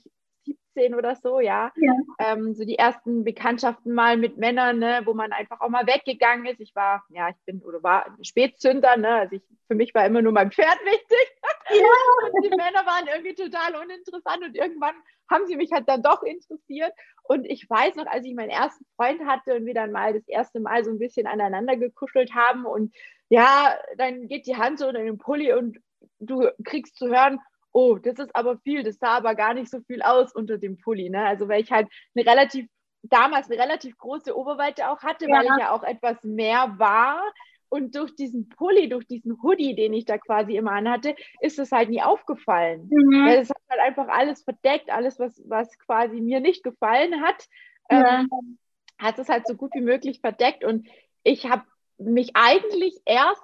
17 0.78 0.94
oder 0.94 1.16
so, 1.16 1.40
ja. 1.40 1.72
ja. 1.76 1.92
Ähm, 2.18 2.54
so 2.54 2.64
die 2.64 2.78
ersten 2.78 3.24
Bekanntschaften 3.24 3.92
mal 3.92 4.16
mit 4.16 4.38
Männern, 4.38 4.78
ne, 4.78 5.02
wo 5.04 5.14
man 5.14 5.32
einfach 5.32 5.60
auch 5.60 5.68
mal 5.68 5.86
weggegangen 5.86 6.46
ist. 6.46 6.60
Ich 6.60 6.74
war, 6.74 7.04
ja, 7.10 7.28
ich 7.28 7.36
bin 7.44 7.60
oder 7.62 7.82
war 7.82 8.16
Spätzünder, 8.22 8.96
ne? 8.96 9.08
Also 9.08 9.36
ich, 9.36 9.42
für 9.66 9.74
mich 9.74 9.94
war 9.94 10.06
immer 10.06 10.22
nur 10.22 10.32
mein 10.32 10.50
Pferd 10.50 10.78
wichtig. 10.84 11.36
Ja. 11.70 12.32
Und 12.32 12.44
die 12.44 12.50
Männer 12.50 12.86
waren 12.86 13.06
irgendwie 13.08 13.34
total 13.34 13.76
uninteressant 13.76 14.42
und 14.42 14.56
irgendwann 14.56 14.94
haben 15.30 15.46
sie 15.46 15.56
mich 15.56 15.72
halt 15.72 15.88
dann 15.88 16.02
doch 16.02 16.22
interessiert. 16.22 16.92
Und 17.24 17.44
ich 17.44 17.68
weiß 17.68 17.96
noch, 17.96 18.06
als 18.06 18.24
ich 18.24 18.34
meinen 18.34 18.50
ersten 18.50 18.86
Freund 18.96 19.26
hatte 19.26 19.54
und 19.56 19.66
wir 19.66 19.74
dann 19.74 19.92
mal 19.92 20.14
das 20.14 20.26
erste 20.26 20.60
Mal 20.60 20.84
so 20.84 20.90
ein 20.90 20.98
bisschen 20.98 21.26
aneinander 21.26 21.76
gekuschelt 21.76 22.34
haben 22.34 22.64
und 22.64 22.94
ja, 23.28 23.76
dann 23.98 24.26
geht 24.26 24.46
die 24.46 24.56
Hand 24.56 24.78
so 24.78 24.88
in 24.88 24.94
den 24.94 25.18
Pulli 25.18 25.52
und 25.52 25.78
du 26.18 26.48
kriegst 26.64 26.96
zu 26.96 27.08
hören, 27.08 27.40
oh, 27.72 27.98
das 27.98 28.18
ist 28.18 28.34
aber 28.34 28.58
viel, 28.58 28.82
das 28.82 28.98
sah 28.98 29.16
aber 29.16 29.34
gar 29.34 29.54
nicht 29.54 29.70
so 29.70 29.80
viel 29.80 30.02
aus 30.02 30.34
unter 30.34 30.58
dem 30.58 30.78
Pulli. 30.78 31.10
Ne? 31.10 31.24
Also 31.24 31.48
weil 31.48 31.62
ich 31.62 31.70
halt 31.70 31.88
eine 32.14 32.26
relativ, 32.26 32.66
damals 33.02 33.50
eine 33.50 33.60
relativ 33.60 33.96
große 33.98 34.36
Oberweite 34.36 34.90
auch 34.90 35.02
hatte, 35.02 35.28
ja. 35.28 35.36
weil 35.36 35.44
ich 35.44 35.60
ja 35.60 35.72
auch 35.72 35.82
etwas 35.82 36.22
mehr 36.24 36.74
war. 36.78 37.22
Und 37.70 37.94
durch 37.94 38.14
diesen 38.14 38.48
Pulli, 38.48 38.88
durch 38.88 39.06
diesen 39.06 39.42
Hoodie, 39.42 39.74
den 39.74 39.92
ich 39.92 40.06
da 40.06 40.16
quasi 40.16 40.56
immer 40.56 40.72
anhatte, 40.72 41.14
ist 41.40 41.58
es 41.58 41.70
halt 41.70 41.90
nie 41.90 42.00
aufgefallen. 42.00 42.88
Mhm. 42.90 43.26
Ja, 43.26 43.36
das 43.36 43.50
hat 43.50 43.62
halt 43.68 43.80
einfach 43.80 44.08
alles 44.08 44.42
verdeckt, 44.42 44.90
alles, 44.90 45.18
was, 45.18 45.42
was 45.46 45.78
quasi 45.78 46.20
mir 46.20 46.40
nicht 46.40 46.64
gefallen 46.64 47.20
hat, 47.22 47.44
ja. 47.90 48.20
ähm, 48.20 48.58
hat 48.98 49.18
es 49.18 49.28
halt 49.28 49.46
so 49.46 49.54
gut 49.54 49.74
wie 49.74 49.82
möglich 49.82 50.20
verdeckt. 50.20 50.64
Und 50.64 50.88
ich 51.24 51.46
habe 51.50 51.64
mich 51.98 52.30
eigentlich 52.34 52.98
erst 53.04 53.42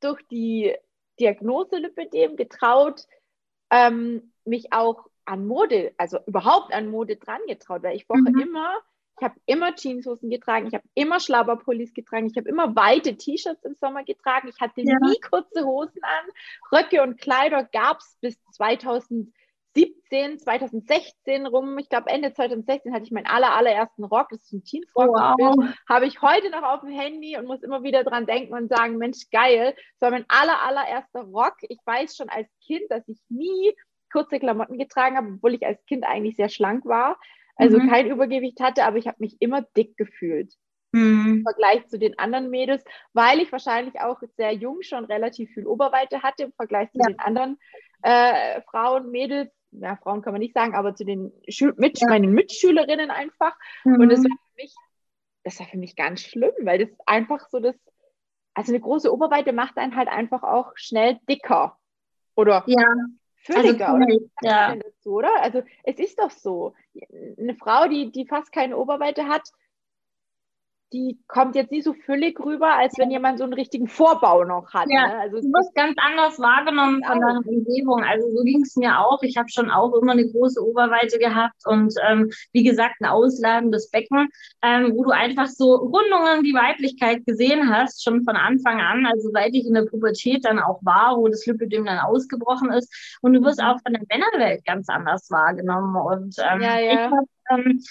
durch 0.00 0.20
die 0.30 0.76
Diagnose 1.18 1.76
Lipidem 1.76 2.36
getraut, 2.36 3.06
ähm, 3.70 4.32
mich 4.44 4.72
auch 4.72 5.06
an 5.24 5.46
Mode, 5.46 5.92
also 5.96 6.18
überhaupt 6.26 6.72
an 6.72 6.88
Mode 6.88 7.16
dran 7.16 7.40
getraut, 7.46 7.82
weil 7.82 7.96
ich 7.96 8.06
vorher 8.06 8.32
mhm. 8.32 8.40
immer, 8.40 8.78
ich 9.18 9.24
habe 9.24 9.34
immer 9.46 9.74
Jeanshosen 9.74 10.30
getragen, 10.30 10.66
ich 10.66 10.74
habe 10.74 10.84
immer 10.94 11.20
Schlabberpullis 11.20 11.94
getragen, 11.94 12.26
ich 12.26 12.36
habe 12.36 12.48
immer 12.48 12.74
weite 12.74 13.16
T-Shirts 13.16 13.64
im 13.64 13.74
Sommer 13.74 14.02
getragen, 14.04 14.48
ich 14.48 14.60
hatte 14.60 14.82
ja. 14.82 14.96
nie 15.00 15.20
kurze 15.20 15.64
Hosen 15.64 16.00
an, 16.02 16.30
Röcke 16.72 17.02
und 17.02 17.20
Kleider 17.20 17.64
gab 17.64 17.98
es 18.00 18.16
bis 18.20 18.42
2000 18.52 19.32
2017, 19.74 20.38
2016 20.38 21.46
rum, 21.46 21.78
ich 21.78 21.88
glaube 21.88 22.10
Ende 22.10 22.32
2016 22.32 22.92
hatte 22.92 23.04
ich 23.04 23.12
meinen 23.12 23.26
aller, 23.26 23.54
allerersten 23.54 24.04
Rock, 24.04 24.28
das 24.30 24.42
ist 24.42 24.52
ein 24.52 24.62
Jeansrock, 24.64 25.08
oh, 25.08 25.14
wow. 25.14 25.74
habe 25.88 26.06
ich 26.06 26.20
heute 26.22 26.50
noch 26.50 26.62
auf 26.62 26.80
dem 26.80 26.90
Handy 26.90 27.36
und 27.36 27.46
muss 27.46 27.62
immer 27.62 27.82
wieder 27.82 28.04
dran 28.04 28.26
denken 28.26 28.54
und 28.54 28.68
sagen, 28.68 28.96
Mensch, 28.96 29.30
geil, 29.30 29.74
das 29.74 30.00
war 30.00 30.10
mein 30.10 30.24
aller, 30.28 30.62
allererster 30.62 31.22
Rock. 31.22 31.56
Ich 31.62 31.78
weiß 31.84 32.16
schon 32.16 32.28
als 32.28 32.48
Kind, 32.66 32.82
dass 32.88 33.06
ich 33.08 33.18
nie 33.28 33.74
kurze 34.12 34.40
Klamotten 34.40 34.78
getragen 34.78 35.16
habe, 35.16 35.34
obwohl 35.34 35.54
ich 35.54 35.64
als 35.64 35.84
Kind 35.86 36.04
eigentlich 36.04 36.36
sehr 36.36 36.48
schlank 36.48 36.84
war, 36.84 37.18
also 37.56 37.78
mhm. 37.78 37.88
kein 37.88 38.06
Übergewicht 38.06 38.60
hatte, 38.60 38.84
aber 38.84 38.96
ich 38.96 39.06
habe 39.06 39.18
mich 39.20 39.36
immer 39.40 39.62
dick 39.76 39.96
gefühlt. 39.96 40.52
Mhm. 40.92 41.26
Im 41.26 41.42
Vergleich 41.42 41.86
zu 41.86 42.00
den 42.00 42.18
anderen 42.18 42.50
Mädels, 42.50 42.82
weil 43.12 43.38
ich 43.38 43.52
wahrscheinlich 43.52 44.00
auch 44.00 44.20
sehr 44.36 44.52
jung 44.52 44.82
schon 44.82 45.04
relativ 45.04 45.50
viel 45.52 45.66
Oberweite 45.66 46.22
hatte 46.22 46.44
im 46.44 46.52
Vergleich 46.52 46.90
zu 46.90 46.98
ja. 46.98 47.06
den 47.06 47.18
anderen 47.20 47.58
äh, 48.02 48.60
Frauen, 48.62 49.10
Mädels, 49.10 49.52
ja, 49.72 49.96
Frauen 49.96 50.22
kann 50.22 50.32
man 50.32 50.40
nicht 50.40 50.54
sagen, 50.54 50.74
aber 50.74 50.94
zu 50.94 51.04
den 51.04 51.32
Schül 51.48 51.74
mit, 51.76 52.00
ja. 52.00 52.08
meinen 52.08 52.32
Mitschülerinnen 52.32 53.10
einfach. 53.10 53.56
Mhm. 53.84 54.00
Und 54.00 54.08
das 54.10 54.20
war 54.20 54.30
für 54.30 54.62
mich, 54.62 54.74
das 55.44 55.60
war 55.60 55.66
für 55.66 55.78
mich 55.78 55.96
ganz 55.96 56.22
schlimm, 56.22 56.52
weil 56.62 56.86
das 56.86 56.98
einfach 57.06 57.48
so 57.48 57.60
das, 57.60 57.76
also 58.54 58.72
eine 58.72 58.80
große 58.80 59.12
Oberweite 59.12 59.52
macht 59.52 59.76
einen 59.78 59.96
halt 59.96 60.08
einfach 60.08 60.42
auch 60.42 60.72
schnell 60.74 61.18
dicker. 61.28 61.78
Oder 62.34 62.64
ja. 62.66 62.84
Fülliger, 63.42 63.88
also, 63.88 64.04
oder? 64.04 64.20
Ja. 64.42 64.76
Dazu, 64.76 65.10
oder? 65.12 65.42
Also 65.42 65.62
es 65.84 65.98
ist 65.98 66.18
doch 66.18 66.30
so. 66.30 66.74
Eine 67.38 67.54
Frau, 67.54 67.88
die, 67.88 68.12
die 68.12 68.26
fast 68.26 68.52
keine 68.52 68.76
Oberweite 68.76 69.28
hat, 69.28 69.48
die 70.92 71.18
kommt 71.28 71.54
jetzt 71.54 71.70
nicht 71.70 71.84
so 71.84 71.94
völlig 71.94 72.38
rüber, 72.40 72.76
als 72.76 72.98
wenn 72.98 73.10
jemand 73.10 73.38
so 73.38 73.44
einen 73.44 73.52
richtigen 73.52 73.86
Vorbau 73.86 74.44
noch 74.44 74.72
hat. 74.74 74.86
Ja, 74.88 75.06
ne? 75.06 75.18
also 75.20 75.40
du 75.40 75.46
wirst 75.48 75.74
ganz 75.74 75.94
anders 75.96 76.38
wahrgenommen 76.38 77.02
von 77.06 77.20
deiner 77.20 77.46
Umgebung. 77.46 78.02
Also 78.02 78.28
so 78.34 78.42
ging 78.42 78.62
es 78.62 78.76
mir 78.76 78.98
auch. 78.98 79.22
Ich 79.22 79.36
habe 79.36 79.48
schon 79.48 79.70
auch 79.70 79.94
immer 79.94 80.12
eine 80.12 80.28
große 80.28 80.60
Oberweite 80.60 81.18
gehabt 81.18 81.64
und 81.64 81.94
ähm, 82.08 82.30
wie 82.52 82.64
gesagt 82.64 82.96
ein 83.00 83.06
ausladendes 83.06 83.90
Becken, 83.90 84.28
ähm, 84.62 84.92
wo 84.96 85.04
du 85.04 85.10
einfach 85.10 85.46
so 85.46 85.76
Rundungen, 85.76 86.42
die 86.42 86.54
Weiblichkeit 86.54 87.24
gesehen 87.24 87.72
hast, 87.72 88.02
schon 88.02 88.24
von 88.24 88.36
Anfang 88.36 88.80
an, 88.80 89.06
also 89.06 89.30
seit 89.32 89.54
ich 89.54 89.66
in 89.66 89.74
der 89.74 89.86
Pubertät 89.86 90.44
dann 90.44 90.58
auch 90.58 90.80
war, 90.82 91.16
wo 91.16 91.28
das 91.28 91.46
Lipidem 91.46 91.84
dann 91.84 91.98
ausgebrochen 91.98 92.72
ist. 92.72 93.18
Und 93.22 93.34
du 93.34 93.42
wirst 93.42 93.60
mhm. 93.60 93.66
auch 93.66 93.78
von 93.82 93.92
der 93.92 94.02
Männerwelt 94.08 94.64
ganz 94.64 94.88
anders 94.88 95.30
wahrgenommen. 95.30 95.94
Und 95.96 96.36
ähm, 96.38 96.60
ja, 96.60 96.78
ja. 96.78 96.92
ich 96.92 96.98
habe 96.98 97.26
ähm, 97.50 97.82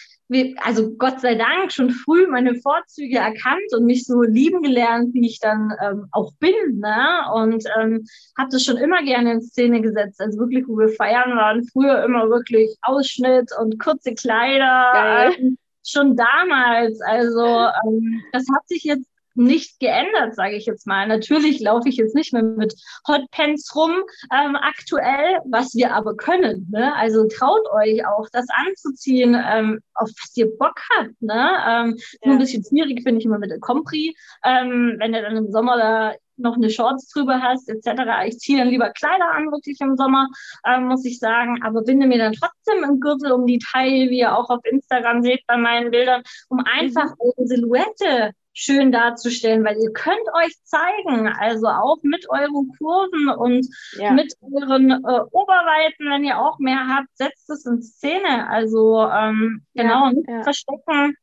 also 0.64 0.92
Gott 0.96 1.22
sei 1.22 1.36
Dank 1.36 1.72
schon 1.72 1.90
früh 1.90 2.28
meine 2.28 2.56
Vorzüge 2.56 3.18
erkannt 3.18 3.74
und 3.76 3.86
mich 3.86 4.06
so 4.06 4.22
lieben 4.22 4.62
gelernt, 4.62 5.14
wie 5.14 5.26
ich 5.26 5.40
dann 5.40 5.74
ähm, 5.82 6.08
auch 6.12 6.34
bin. 6.40 6.80
Ne? 6.80 7.24
Und 7.34 7.64
ähm, 7.80 8.06
habe 8.38 8.50
das 8.52 8.64
schon 8.64 8.78
immer 8.78 9.04
gerne 9.04 9.34
in 9.34 9.42
Szene 9.42 9.82
gesetzt. 9.82 10.22
Also 10.22 10.38
wirklich, 10.40 10.68
wo 10.68 10.78
wir 10.78 10.90
feiern 10.90 11.36
waren, 11.36 11.66
früher 11.66 12.04
immer 12.04 12.30
wirklich 12.30 12.76
Ausschnitt 12.84 13.50
und 13.60 13.80
kurze 13.80 14.14
Kleider. 14.14 15.32
Ähm, 15.40 15.58
schon 15.86 16.16
damals. 16.16 17.02
Also 17.02 17.44
ähm, 17.44 18.22
das 18.32 18.46
hat 18.54 18.68
sich 18.68 18.84
jetzt 18.84 19.10
nicht 19.40 19.80
geändert, 19.80 20.36
sage 20.36 20.56
ich 20.56 20.66
jetzt 20.66 20.86
mal. 20.86 21.08
Natürlich 21.08 21.60
laufe 21.60 21.90
ich 21.90 21.96
jetzt 21.96 22.16
nicht 22.16 22.34
mehr 22.34 22.44
mit 22.44 22.76
Hotpants 23.08 23.76
rum 23.76 23.92
ähm, 24.34 24.56
aktuell, 24.56 25.40
was 25.46 25.74
wir 25.74 25.94
aber 25.94 26.16
können. 26.16 26.68
Ne? 26.72 26.94
Also 26.96 27.28
traut 27.28 27.66
euch 27.74 28.06
auch, 28.06 28.28
das 28.32 28.46
anzuziehen, 28.50 29.36
ähm, 29.36 29.80
auf 29.94 30.10
was 30.10 30.36
ihr 30.36 30.56
Bock 30.58 30.80
habt. 30.98 31.22
Ne? 31.22 31.34
Ähm, 31.68 31.98
ja. 31.98 32.06
Nur 32.26 32.36
ein 32.36 32.40
bisschen 32.40 32.64
schwierig 32.64 33.02
finde 33.04 33.20
ich 33.20 33.26
immer 33.26 33.40
mit 33.40 33.50
der 33.50 33.60
Compri, 33.60 34.16
ähm, 34.44 34.96
wenn 35.00 35.14
ihr 35.14 35.22
dann 35.22 35.38
im 35.38 35.52
Sommer 35.52 35.78
da 35.78 36.14
noch 36.40 36.56
eine 36.56 36.70
Shorts 36.70 37.10
drüber 37.10 37.42
hast, 37.42 37.70
etc. 37.70 38.02
Ich 38.26 38.40
ziehe 38.40 38.58
dann 38.58 38.70
lieber 38.70 38.90
Kleider 38.92 39.32
an, 39.32 39.52
wirklich 39.52 39.80
im 39.82 39.96
Sommer, 39.98 40.28
ähm, 40.66 40.86
muss 40.86 41.06
ich 41.06 41.20
sagen, 41.20 41.62
aber 41.64 41.84
binde 41.84 42.08
mir 42.08 42.18
dann 42.18 42.34
trotzdem 42.34 42.84
im 42.84 43.00
Gürtel 43.00 43.32
um 43.32 43.46
die 43.46 43.60
Taille, 43.60 44.10
wie 44.10 44.20
ihr 44.20 44.36
auch 44.36 44.50
auf 44.50 44.64
Instagram 44.64 45.22
seht 45.22 45.46
bei 45.48 45.58
meinen 45.58 45.92
Bildern, 45.92 46.24
um 46.48 46.60
einfach 46.60 47.10
mhm. 47.10 47.16
eure 47.20 47.48
Silhouette 47.48 48.32
schön 48.60 48.92
darzustellen, 48.92 49.64
weil 49.64 49.78
ihr 49.78 49.92
könnt 49.94 50.28
euch 50.34 50.54
zeigen, 50.64 51.28
also 51.28 51.68
auch 51.68 51.98
mit 52.04 52.26
euren 52.30 52.72
Kurven 52.78 53.30
und 53.30 53.66
ja. 53.94 54.12
mit 54.12 54.34
euren 54.42 54.92
äh, 54.92 55.22
Oberweiten, 55.32 56.10
wenn 56.10 56.26
ihr 56.26 56.40
auch 56.40 56.60
mehr 56.60 56.88
habt, 56.88 57.08
setzt 57.14 57.50
es 57.50 57.66
in 57.66 57.82
Szene. 57.82 58.50
Also 58.50 59.08
ähm, 59.10 59.66
genau, 59.74 60.08
ja, 60.08 60.14
nicht 60.14 60.30
ja. 60.30 60.44
verstecken, 60.44 61.16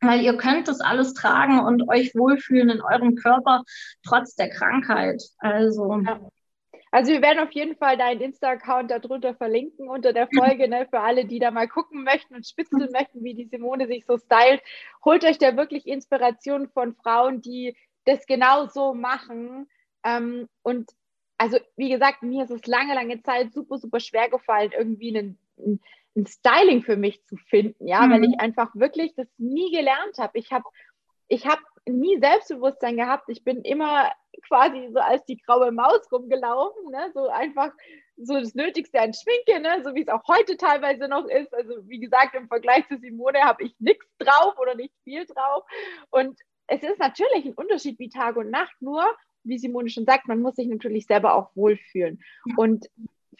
weil 0.00 0.20
ihr 0.22 0.36
könnt 0.36 0.66
das 0.66 0.80
alles 0.80 1.14
tragen 1.14 1.60
und 1.60 1.88
euch 1.88 2.14
wohlfühlen 2.14 2.70
in 2.70 2.80
eurem 2.80 3.14
Körper 3.14 3.62
trotz 4.04 4.34
der 4.34 4.50
Krankheit. 4.50 5.22
Also 5.38 6.00
ja. 6.04 6.20
Also 6.90 7.12
wir 7.12 7.22
werden 7.22 7.38
auf 7.38 7.52
jeden 7.52 7.76
Fall 7.76 7.96
deinen 7.96 8.20
Insta-Account 8.20 8.90
darunter 8.90 9.34
verlinken 9.34 9.88
unter 9.88 10.12
der 10.12 10.28
Folge, 10.28 10.68
ne, 10.68 10.86
für 10.90 11.00
alle, 11.00 11.24
die 11.24 11.38
da 11.38 11.50
mal 11.50 11.68
gucken 11.68 12.02
möchten 12.02 12.34
und 12.34 12.46
spitzeln 12.46 12.90
möchten, 12.92 13.22
wie 13.22 13.34
die 13.34 13.46
Simone 13.46 13.86
sich 13.86 14.04
so 14.06 14.18
stylt. 14.18 14.60
Holt 15.04 15.24
euch 15.24 15.38
da 15.38 15.56
wirklich 15.56 15.86
Inspiration 15.86 16.68
von 16.68 16.94
Frauen, 16.94 17.40
die 17.42 17.76
das 18.04 18.26
genau 18.26 18.66
so 18.66 18.92
machen. 18.92 19.68
Ähm, 20.04 20.48
und 20.62 20.90
also 21.38 21.58
wie 21.76 21.90
gesagt, 21.90 22.22
mir 22.22 22.44
ist 22.44 22.50
es 22.50 22.66
lange, 22.66 22.94
lange 22.94 23.22
Zeit 23.22 23.52
super, 23.52 23.78
super 23.78 24.00
schwer 24.00 24.28
gefallen, 24.28 24.72
irgendwie 24.76 25.16
einen, 25.16 25.38
ein 26.16 26.26
Styling 26.26 26.82
für 26.82 26.96
mich 26.96 27.24
zu 27.26 27.36
finden, 27.36 27.86
ja, 27.86 28.06
mhm. 28.06 28.10
weil 28.10 28.24
ich 28.24 28.40
einfach 28.40 28.74
wirklich 28.74 29.14
das 29.14 29.28
nie 29.38 29.70
gelernt 29.70 30.18
habe. 30.18 30.38
Ich 30.38 30.50
habe 30.50 30.64
ich 31.28 31.46
habe 31.46 31.62
nie 31.98 32.18
Selbstbewusstsein 32.18 32.96
gehabt. 32.96 33.28
Ich 33.28 33.44
bin 33.44 33.62
immer 33.62 34.10
quasi 34.46 34.88
so 34.92 35.00
als 35.00 35.24
die 35.24 35.38
graue 35.38 35.72
Maus 35.72 36.10
rumgelaufen, 36.10 36.90
ne? 36.90 37.10
so 37.14 37.28
einfach 37.28 37.72
so 38.16 38.38
das 38.38 38.54
Nötigste 38.54 39.00
an 39.00 39.12
Schminke, 39.12 39.60
ne? 39.60 39.82
so 39.84 39.94
wie 39.94 40.02
es 40.02 40.08
auch 40.08 40.22
heute 40.28 40.56
teilweise 40.56 41.08
noch 41.08 41.26
ist. 41.26 41.52
Also 41.54 41.88
wie 41.88 42.00
gesagt, 42.00 42.34
im 42.34 42.48
Vergleich 42.48 42.86
zu 42.88 42.98
Simone 42.98 43.40
habe 43.40 43.64
ich 43.64 43.74
nichts 43.78 44.06
drauf 44.18 44.58
oder 44.58 44.74
nicht 44.74 44.94
viel 45.04 45.26
drauf. 45.26 45.64
Und 46.10 46.38
es 46.66 46.82
ist 46.82 46.98
natürlich 46.98 47.44
ein 47.44 47.54
Unterschied 47.54 47.98
wie 47.98 48.08
Tag 48.08 48.36
und 48.36 48.50
Nacht, 48.50 48.74
nur 48.80 49.04
wie 49.42 49.58
Simone 49.58 49.88
schon 49.88 50.04
sagt, 50.04 50.28
man 50.28 50.40
muss 50.40 50.56
sich 50.56 50.68
natürlich 50.68 51.06
selber 51.06 51.34
auch 51.34 51.50
wohlfühlen. 51.54 52.22
Und 52.56 52.88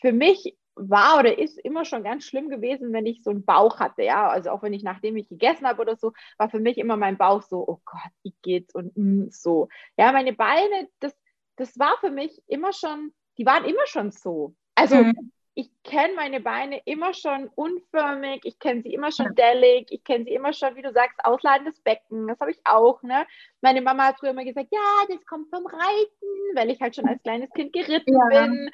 für 0.00 0.12
mich 0.12 0.56
war 0.88 1.18
oder 1.18 1.38
ist 1.38 1.58
immer 1.58 1.84
schon 1.84 2.02
ganz 2.02 2.24
schlimm 2.24 2.48
gewesen, 2.48 2.92
wenn 2.92 3.06
ich 3.06 3.22
so 3.22 3.30
einen 3.30 3.44
Bauch 3.44 3.80
hatte, 3.80 4.02
ja, 4.02 4.28
also 4.28 4.50
auch 4.50 4.62
wenn 4.62 4.72
ich 4.72 4.82
nachdem 4.82 5.16
ich 5.16 5.28
gegessen 5.28 5.66
habe 5.66 5.82
oder 5.82 5.96
so, 5.96 6.12
war 6.38 6.48
für 6.48 6.60
mich 6.60 6.78
immer 6.78 6.96
mein 6.96 7.18
Bauch 7.18 7.42
so, 7.42 7.66
oh 7.66 7.80
Gott, 7.84 8.12
wie 8.22 8.34
geht's 8.42 8.74
und 8.74 8.96
mm, 8.96 9.28
so. 9.30 9.68
Ja, 9.96 10.12
meine 10.12 10.32
Beine, 10.32 10.88
das, 11.00 11.14
das 11.56 11.78
war 11.78 11.96
für 12.00 12.10
mich 12.10 12.42
immer 12.46 12.72
schon, 12.72 13.12
die 13.38 13.46
waren 13.46 13.64
immer 13.64 13.86
schon 13.86 14.10
so. 14.10 14.54
Also 14.74 14.96
mhm. 14.96 15.32
ich 15.54 15.70
kenne 15.84 16.14
meine 16.14 16.40
Beine 16.40 16.80
immer 16.86 17.12
schon 17.12 17.48
unförmig, 17.54 18.40
ich 18.44 18.58
kenne 18.58 18.82
sie 18.82 18.94
immer 18.94 19.12
schon 19.12 19.34
dellig, 19.34 19.88
ich 19.90 20.02
kenne 20.04 20.24
sie 20.24 20.30
immer 20.30 20.52
schon, 20.52 20.76
wie 20.76 20.82
du 20.82 20.92
sagst, 20.92 21.18
ausladendes 21.24 21.78
Becken, 21.80 22.28
das 22.28 22.40
habe 22.40 22.52
ich 22.52 22.60
auch, 22.64 23.02
ne? 23.02 23.26
Meine 23.60 23.82
Mama 23.82 24.06
hat 24.06 24.18
früher 24.18 24.30
immer 24.30 24.44
gesagt, 24.44 24.68
ja, 24.70 25.06
das 25.08 25.24
kommt 25.26 25.50
vom 25.50 25.66
Reiten, 25.66 26.54
weil 26.54 26.70
ich 26.70 26.80
halt 26.80 26.96
schon 26.96 27.06
als 27.06 27.22
kleines 27.22 27.50
Kind 27.50 27.72
geritten 27.72 28.14
ja. 28.14 28.46
bin 28.46 28.70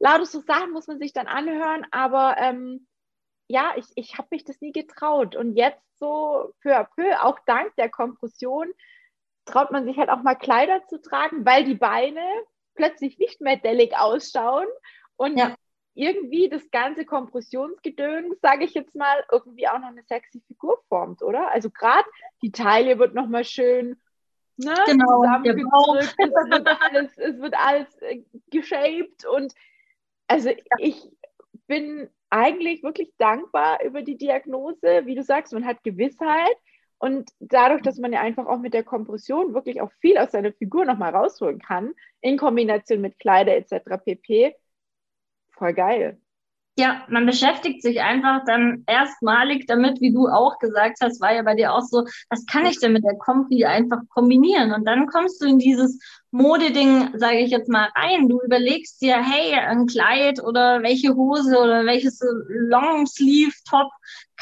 lauter 0.00 0.26
so 0.26 0.40
Sachen 0.40 0.72
muss 0.72 0.88
man 0.88 0.98
sich 0.98 1.12
dann 1.12 1.28
anhören, 1.28 1.86
aber 1.92 2.36
ähm, 2.38 2.86
ja, 3.46 3.74
ich, 3.76 3.86
ich 3.94 4.18
habe 4.18 4.28
mich 4.30 4.44
das 4.44 4.60
nie 4.60 4.72
getraut. 4.72 5.36
Und 5.36 5.54
jetzt 5.54 5.82
so 5.98 6.54
peu 6.62 6.76
à 6.76 6.84
peu, 6.84 7.22
auch 7.22 7.38
dank 7.46 7.74
der 7.76 7.90
Kompression, 7.90 8.72
traut 9.44 9.70
man 9.70 9.84
sich 9.84 9.98
halt 9.98 10.08
auch 10.08 10.22
mal 10.22 10.34
Kleider 10.34 10.86
zu 10.86 11.00
tragen, 11.00 11.44
weil 11.44 11.64
die 11.64 11.74
Beine 11.74 12.22
plötzlich 12.74 13.18
nicht 13.18 13.40
mehr 13.40 13.56
dellig 13.56 13.96
ausschauen 13.96 14.66
und 15.16 15.36
ja. 15.36 15.54
irgendwie 15.94 16.48
das 16.48 16.70
ganze 16.70 17.04
Kompressionsgedöns, 17.04 18.40
sage 18.40 18.64
ich 18.64 18.74
jetzt 18.74 18.94
mal, 18.94 19.24
irgendwie 19.30 19.68
auch 19.68 19.78
noch 19.78 19.88
eine 19.88 20.04
sexy 20.04 20.40
Figur 20.46 20.80
formt, 20.88 21.22
oder? 21.22 21.50
Also 21.50 21.70
gerade 21.70 22.08
die 22.42 22.52
Taille 22.52 22.98
wird 22.98 23.14
nochmal 23.14 23.44
schön 23.44 24.00
ne, 24.56 24.74
genau, 24.86 25.22
zusammengedrückt, 25.22 26.14
es 26.18 26.50
wird 26.50 26.68
alles, 26.68 27.18
es 27.18 27.40
wird 27.40 27.54
alles 27.54 28.02
äh, 28.02 28.22
geshaped 28.50 29.26
und 29.26 29.52
also 30.30 30.50
ich 30.78 30.96
bin 31.66 32.08
eigentlich 32.30 32.82
wirklich 32.84 33.12
dankbar 33.18 33.82
über 33.84 34.02
die 34.02 34.16
Diagnose. 34.16 35.06
Wie 35.06 35.14
du 35.16 35.22
sagst, 35.24 35.52
man 35.52 35.66
hat 35.66 35.82
Gewissheit 35.84 36.56
Und 36.98 37.30
dadurch, 37.40 37.82
dass 37.82 37.98
man 37.98 38.12
ja 38.12 38.20
einfach 38.22 38.46
auch 38.46 38.58
mit 38.60 38.74
der 38.74 38.84
Kompression 38.84 39.54
wirklich 39.54 39.80
auch 39.82 39.92
viel 40.00 40.18
aus 40.18 40.32
seiner 40.32 40.52
Figur 40.52 40.84
nochmal 40.86 41.14
rausholen 41.16 41.60
kann, 41.60 41.94
in 42.22 42.38
Kombination 42.38 43.00
mit 43.02 43.18
Kleider 43.18 43.56
etc. 43.56 43.98
pp. 44.04 44.54
Voll 45.52 45.74
geil. 45.74 46.19
Ja, 46.80 47.04
man 47.08 47.26
beschäftigt 47.26 47.82
sich 47.82 48.00
einfach 48.00 48.42
dann 48.46 48.84
erstmalig 48.86 49.66
damit, 49.66 50.00
wie 50.00 50.14
du 50.14 50.28
auch 50.28 50.58
gesagt 50.58 50.96
hast, 51.02 51.20
war 51.20 51.34
ja 51.34 51.42
bei 51.42 51.54
dir 51.54 51.74
auch 51.74 51.82
so, 51.82 52.06
was 52.30 52.46
kann 52.46 52.64
ich 52.64 52.80
denn 52.80 52.94
mit 52.94 53.04
der 53.04 53.18
Compri 53.18 53.66
einfach 53.66 53.98
kombinieren? 54.08 54.72
Und 54.72 54.86
dann 54.86 55.06
kommst 55.06 55.42
du 55.42 55.46
in 55.46 55.58
dieses 55.58 56.00
Modeding, 56.30 57.10
sage 57.18 57.40
ich 57.40 57.50
jetzt 57.50 57.68
mal, 57.68 57.90
rein. 57.94 58.30
Du 58.30 58.40
überlegst 58.40 59.02
dir, 59.02 59.16
hey, 59.22 59.52
ein 59.56 59.88
Kleid 59.88 60.42
oder 60.42 60.82
welche 60.82 61.14
Hose 61.14 61.58
oder 61.58 61.84
welches 61.84 62.18
Longsleeve-Top 62.48 63.90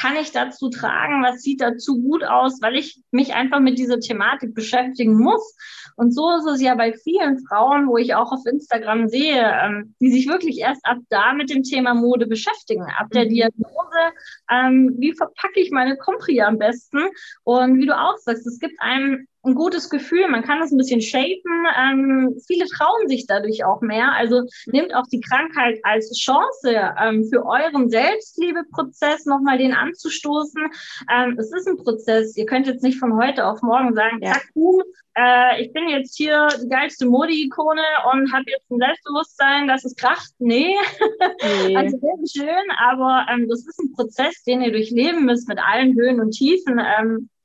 kann 0.00 0.16
ich 0.16 0.30
dazu 0.30 0.70
tragen? 0.70 1.22
Was 1.22 1.42
sieht 1.42 1.60
dazu 1.60 2.00
gut 2.00 2.22
aus? 2.22 2.62
Weil 2.62 2.76
ich 2.76 3.02
mich 3.10 3.34
einfach 3.34 3.58
mit 3.58 3.78
dieser 3.78 3.98
Thematik 3.98 4.54
beschäftigen 4.54 5.18
muss. 5.18 5.56
Und 5.96 6.14
so 6.14 6.30
ist 6.36 6.46
es 6.46 6.62
ja 6.62 6.76
bei 6.76 6.92
vielen 6.92 7.44
Frauen, 7.46 7.88
wo 7.88 7.96
ich 7.96 8.14
auch 8.14 8.30
auf 8.30 8.46
Instagram 8.46 9.08
sehe, 9.08 9.42
ähm, 9.42 9.94
die 10.00 10.10
sich 10.10 10.28
wirklich 10.28 10.58
erst 10.58 10.84
ab 10.84 10.98
da 11.08 11.32
mit 11.32 11.50
dem 11.50 11.64
Thema 11.64 11.94
Mode 11.94 12.26
beschäftigen. 12.26 12.84
Ab 12.84 13.08
der 13.12 13.24
mhm. 13.24 13.30
Diagnose, 13.30 14.12
ähm, 14.50 14.94
wie 14.98 15.14
verpacke 15.14 15.60
ich 15.60 15.72
meine 15.72 15.96
Compri 15.96 16.40
am 16.40 16.58
besten? 16.58 17.08
Und 17.42 17.78
wie 17.78 17.86
du 17.86 17.98
auch 17.98 18.16
sagst, 18.18 18.46
es 18.46 18.60
gibt 18.60 18.80
einem 18.80 19.26
ein 19.48 19.54
gutes 19.54 19.90
Gefühl, 19.90 20.28
man 20.28 20.42
kann 20.42 20.60
das 20.60 20.70
ein 20.70 20.78
bisschen 20.78 21.00
shapen. 21.00 21.66
Ähm, 21.76 22.36
viele 22.46 22.66
trauen 22.66 23.08
sich 23.08 23.26
dadurch 23.26 23.64
auch 23.64 23.80
mehr. 23.80 24.12
Also 24.12 24.42
nehmt 24.66 24.94
auch 24.94 25.06
die 25.10 25.20
Krankheit 25.20 25.78
als 25.82 26.12
Chance 26.16 26.92
ähm, 27.00 27.26
für 27.30 27.44
euren 27.44 27.88
Selbstliebeprozess 27.88 29.26
nochmal 29.26 29.58
den 29.58 29.74
anzustoßen. 29.74 30.62
Ähm, 31.10 31.36
es 31.38 31.52
ist 31.52 31.66
ein 31.66 31.78
Prozess. 31.78 32.36
Ihr 32.36 32.46
könnt 32.46 32.66
jetzt 32.66 32.82
nicht 32.82 32.98
von 32.98 33.16
heute 33.16 33.46
auf 33.46 33.62
morgen 33.62 33.94
sagen, 33.94 34.18
ja. 34.22 34.32
zack, 34.32 34.48
boom, 34.54 34.82
äh, 35.18 35.62
ich 35.62 35.72
bin 35.72 35.88
jetzt 35.88 36.16
hier 36.16 36.46
die 36.62 36.68
geilste 36.68 37.06
Mode-Ikone 37.06 37.82
und 38.12 38.32
habe 38.32 38.44
jetzt 38.46 38.70
ein 38.70 38.78
Selbstbewusstsein, 38.78 39.66
dass 39.66 39.84
es 39.84 39.96
kracht. 39.96 40.30
Nee, 40.38 40.76
nee. 41.66 41.76
also 41.76 41.98
sehr 41.98 42.44
schön, 42.44 42.70
aber 42.78 43.26
ähm, 43.32 43.48
das 43.48 43.66
ist 43.66 43.80
ein 43.80 43.92
Prozess, 43.94 44.44
den 44.44 44.62
ihr 44.62 44.70
durchleben 44.70 45.24
müsst 45.24 45.48
mit 45.48 45.58
allen 45.58 45.94
Höhen 45.94 46.20
und 46.20 46.30
Tiefen. 46.30 46.78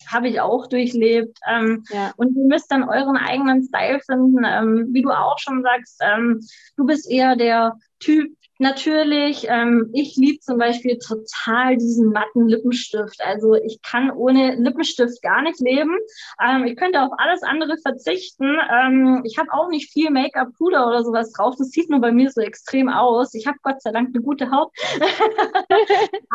Habe 0.07 0.29
ich 0.29 0.41
auch 0.41 0.67
durchlebt. 0.67 1.39
Ähm, 1.49 1.83
ja. 1.89 2.11
Und 2.17 2.35
ihr 2.35 2.45
müsst 2.45 2.71
dann 2.71 2.83
euren 2.83 3.17
eigenen 3.17 3.63
Style 3.63 3.99
finden. 3.99 4.43
Ähm, 4.45 4.87
wie 4.91 5.01
du 5.01 5.11
auch 5.11 5.39
schon 5.39 5.63
sagst, 5.63 5.99
ähm, 6.01 6.41
du 6.77 6.85
bist 6.85 7.09
eher 7.09 7.35
der 7.35 7.77
Typ, 7.99 8.35
Natürlich, 8.63 9.45
ähm, 9.49 9.89
ich 9.91 10.15
liebe 10.15 10.39
zum 10.39 10.57
Beispiel 10.57 10.97
total 10.97 11.75
diesen 11.75 12.13
matten 12.13 12.47
Lippenstift. 12.47 13.19
Also 13.21 13.55
ich 13.55 13.81
kann 13.81 14.09
ohne 14.09 14.55
Lippenstift 14.55 15.21
gar 15.21 15.41
nicht 15.41 15.59
leben. 15.59 15.97
Ähm, 16.41 16.63
ich 16.63 16.77
könnte 16.77 17.01
auf 17.01 17.11
alles 17.17 17.43
andere 17.43 17.75
verzichten. 17.77 18.55
Ähm, 18.71 19.21
ich 19.25 19.37
habe 19.37 19.51
auch 19.51 19.67
nicht 19.67 19.91
viel 19.91 20.11
Make-up, 20.11 20.47
Puder 20.57 20.87
oder 20.87 21.03
sowas 21.03 21.33
drauf. 21.33 21.55
Das 21.57 21.71
sieht 21.71 21.89
nur 21.89 21.99
bei 21.99 22.13
mir 22.13 22.31
so 22.31 22.39
extrem 22.39 22.87
aus. 22.87 23.33
Ich 23.33 23.47
habe 23.47 23.57
Gott 23.63 23.81
sei 23.81 23.91
Dank 23.91 24.15
eine 24.15 24.23
gute 24.23 24.49
Haut. 24.49 24.71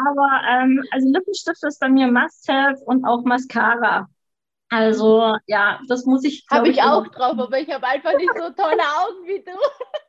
Aber 0.06 0.42
ähm, 0.50 0.84
also 0.90 1.08
Lippenstift 1.08 1.64
ist 1.64 1.80
bei 1.80 1.88
mir 1.88 2.08
Must-Have 2.08 2.84
und 2.84 3.06
auch 3.06 3.24
Mascara. 3.24 4.06
Also 4.70 5.34
ja, 5.46 5.80
das 5.88 6.04
muss 6.04 6.24
ich. 6.24 6.44
Habe 6.50 6.68
ich, 6.68 6.76
ich 6.76 6.82
auch 6.82 7.06
drauf, 7.06 7.38
aber 7.38 7.58
ich 7.58 7.70
habe 7.70 7.86
einfach 7.86 8.14
nicht 8.18 8.30
so 8.36 8.50
tolle 8.50 8.82
Augen 8.82 9.24
wie 9.24 9.42
du. 9.42 9.52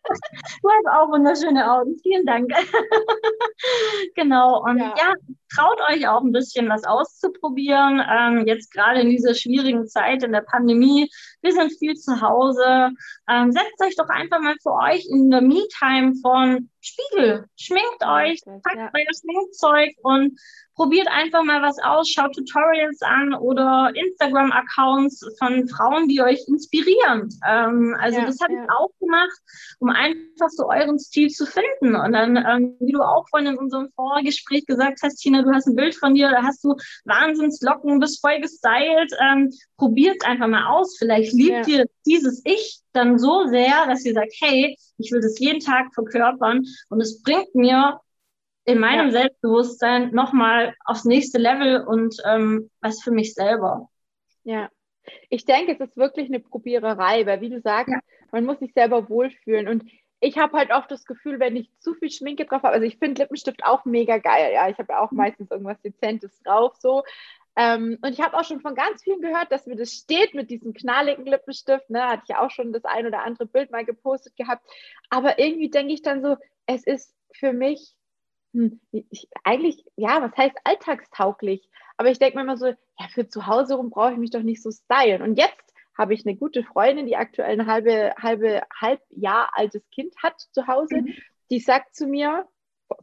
Du 0.61 0.69
hast 0.69 0.87
auch 0.87 1.09
wunderschöne 1.09 1.71
Augen. 1.71 1.97
Vielen 2.01 2.25
Dank. 2.25 2.51
genau. 4.15 4.63
Und 4.63 4.79
ja. 4.79 4.93
ja. 4.97 5.13
traut 5.55 5.79
euch 5.89 6.07
auch 6.07 6.21
ein 6.21 6.31
bisschen 6.31 6.69
was 6.69 6.83
auszuprobieren. 6.83 8.01
Ähm, 8.09 8.47
jetzt 8.47 8.71
gerade 8.73 9.01
in 9.01 9.09
dieser 9.09 9.33
schwierigen 9.33 9.87
Zeit 9.87 10.23
in 10.23 10.31
der 10.31 10.41
Pandemie. 10.41 11.09
Wir 11.41 11.53
sind 11.53 11.71
viel 11.77 11.95
zu 11.95 12.21
Hause. 12.21 12.91
Ähm, 13.29 13.51
setzt 13.51 13.81
euch 13.81 13.95
doch 13.95 14.09
einfach 14.09 14.39
mal 14.39 14.55
für 14.61 14.73
euch 14.73 15.05
in 15.09 15.29
der 15.29 15.41
Me-Time 15.41 16.15
von 16.21 16.69
Spiegel. 16.81 17.45
Schminkt 17.57 18.03
euch, 18.05 18.41
packt 18.63 18.77
ja. 18.77 18.89
euer 18.93 19.13
Schminkzeug 19.13 19.95
und 20.01 20.39
probiert 20.75 21.09
einfach 21.09 21.43
mal 21.43 21.61
was 21.61 21.77
aus, 21.83 22.09
schaut 22.09 22.33
Tutorials 22.33 23.01
an 23.01 23.33
oder 23.33 23.91
Instagram-Accounts 23.93 25.35
von 25.37 25.67
Frauen, 25.67 26.07
die 26.07 26.21
euch 26.21 26.39
inspirieren. 26.47 27.27
Ähm, 27.45 27.97
also 27.99 28.19
ja, 28.19 28.25
das 28.25 28.39
habe 28.39 28.53
ich 28.53 28.71
auch 28.71 28.89
gemacht, 29.01 29.37
um 29.79 29.89
einfach 29.99 30.49
so 30.49 30.69
euren 30.69 30.97
Stil 30.97 31.29
zu 31.29 31.45
finden. 31.45 31.95
Und 31.95 32.13
dann, 32.13 32.37
ähm, 32.37 32.77
wie 32.79 32.91
du 32.91 33.01
auch 33.01 33.27
vorhin 33.29 33.53
in 33.53 33.57
unserem 33.57 33.89
Vorgespräch 33.95 34.65
gesagt 34.65 34.99
hast, 35.03 35.17
Tina, 35.17 35.41
du 35.41 35.51
hast 35.51 35.67
ein 35.67 35.75
Bild 35.75 35.95
von 35.95 36.13
dir, 36.13 36.29
da 36.29 36.43
hast 36.43 36.63
du 36.63 36.75
Wahnsinnslocken, 37.05 37.99
bist 37.99 38.21
voll 38.21 38.39
gestylt. 38.39 39.11
Ähm, 39.19 39.51
probiert 39.77 40.25
einfach 40.25 40.47
mal 40.47 40.67
aus. 40.67 40.97
Vielleicht 40.97 41.33
liebt 41.33 41.67
ja. 41.67 41.79
ihr 41.79 41.85
dieses 42.05 42.41
Ich 42.45 42.79
dann 42.93 43.19
so 43.19 43.45
sehr, 43.47 43.85
dass 43.87 44.05
ihr 44.05 44.13
sagt, 44.13 44.33
hey, 44.39 44.75
ich 44.97 45.11
will 45.11 45.21
das 45.21 45.39
jeden 45.39 45.59
Tag 45.59 45.93
verkörpern 45.93 46.63
und 46.89 47.01
es 47.01 47.21
bringt 47.21 47.53
mir 47.53 47.99
in 48.65 48.79
meinem 48.79 49.07
ja. 49.07 49.21
Selbstbewusstsein 49.21 50.11
nochmal 50.11 50.75
aufs 50.85 51.05
nächste 51.05 51.37
Level 51.37 51.83
und 51.85 52.15
ähm, 52.25 52.69
was 52.81 53.01
für 53.01 53.11
mich 53.11 53.33
selber. 53.33 53.89
Ja, 54.43 54.69
ich 55.29 55.45
denke, 55.45 55.73
es 55.73 55.79
ist 55.79 55.97
wirklich 55.97 56.27
eine 56.27 56.39
Probiererei, 56.39 57.25
weil 57.25 57.41
wie 57.41 57.49
du 57.49 57.61
sagst, 57.61 57.93
ja. 57.93 57.99
Man 58.31 58.45
muss 58.45 58.59
sich 58.59 58.73
selber 58.73 59.09
wohlfühlen 59.09 59.67
und 59.67 59.83
ich 60.21 60.37
habe 60.37 60.57
halt 60.57 60.71
oft 60.71 60.91
das 60.91 61.05
Gefühl, 61.05 61.39
wenn 61.39 61.55
ich 61.55 61.71
zu 61.79 61.93
viel 61.93 62.11
Schminke 62.11 62.45
drauf 62.45 62.63
habe, 62.63 62.73
also 62.73 62.85
ich 62.85 62.97
finde 62.97 63.21
Lippenstift 63.21 63.63
auch 63.63 63.85
mega 63.85 64.17
geil, 64.17 64.51
ja, 64.53 64.69
ich 64.69 64.77
habe 64.77 64.93
ja 64.93 64.99
auch 65.01 65.11
mhm. 65.11 65.17
meistens 65.17 65.51
irgendwas 65.51 65.81
Dezentes 65.81 66.41
drauf, 66.43 66.75
so. 66.77 67.03
Ähm, 67.55 67.97
und 68.01 68.13
ich 68.13 68.21
habe 68.21 68.37
auch 68.37 68.43
schon 68.43 68.61
von 68.61 68.75
ganz 68.75 69.03
vielen 69.03 69.21
gehört, 69.21 69.51
dass 69.51 69.65
mir 69.65 69.75
das 69.75 69.91
steht 69.91 70.33
mit 70.33 70.49
diesem 70.49 70.73
knalligen 70.73 71.25
Lippenstift, 71.25 71.89
ne, 71.89 72.07
hatte 72.07 72.23
ich 72.23 72.29
ja 72.29 72.45
auch 72.45 72.51
schon 72.51 72.73
das 72.73 72.85
ein 72.85 73.07
oder 73.07 73.23
andere 73.23 73.45
Bild 73.45 73.71
mal 73.71 73.85
gepostet 73.85 74.35
gehabt, 74.35 74.63
aber 75.09 75.39
irgendwie 75.39 75.69
denke 75.69 75.93
ich 75.93 76.01
dann 76.01 76.21
so, 76.21 76.37
es 76.67 76.85
ist 76.85 77.15
für 77.33 77.53
mich 77.53 77.95
hm, 78.53 78.79
ich, 78.91 79.27
eigentlich, 79.43 79.83
ja, 79.95 80.21
was 80.21 80.35
heißt 80.35 80.57
alltagstauglich? 80.63 81.69
Aber 81.97 82.09
ich 82.09 82.19
denke 82.19 82.37
mir 82.37 82.43
immer 82.43 82.57
so, 82.57 82.67
ja, 82.67 83.07
für 83.13 83.27
zu 83.27 83.45
Hause 83.45 83.75
rum 83.75 83.89
brauche 83.89 84.13
ich 84.13 84.17
mich 84.17 84.31
doch 84.31 84.41
nicht 84.41 84.63
so 84.63 84.71
stylen. 84.71 85.21
Und 85.21 85.37
jetzt 85.37 85.73
habe 85.99 86.13
ich 86.13 86.25
eine 86.25 86.37
gute 86.37 86.63
Freundin, 86.63 87.05
die 87.05 87.17
aktuell 87.17 87.59
ein 87.59 87.67
halbe, 87.67 88.13
halbe, 88.17 88.63
halb 88.73 89.01
Jahr 89.09 89.49
altes 89.51 89.83
Kind 89.91 90.15
hat 90.23 90.39
zu 90.39 90.65
Hause, 90.65 91.01
mhm. 91.01 91.13
die 91.51 91.59
sagt 91.59 91.93
zu 91.93 92.07
mir, 92.07 92.47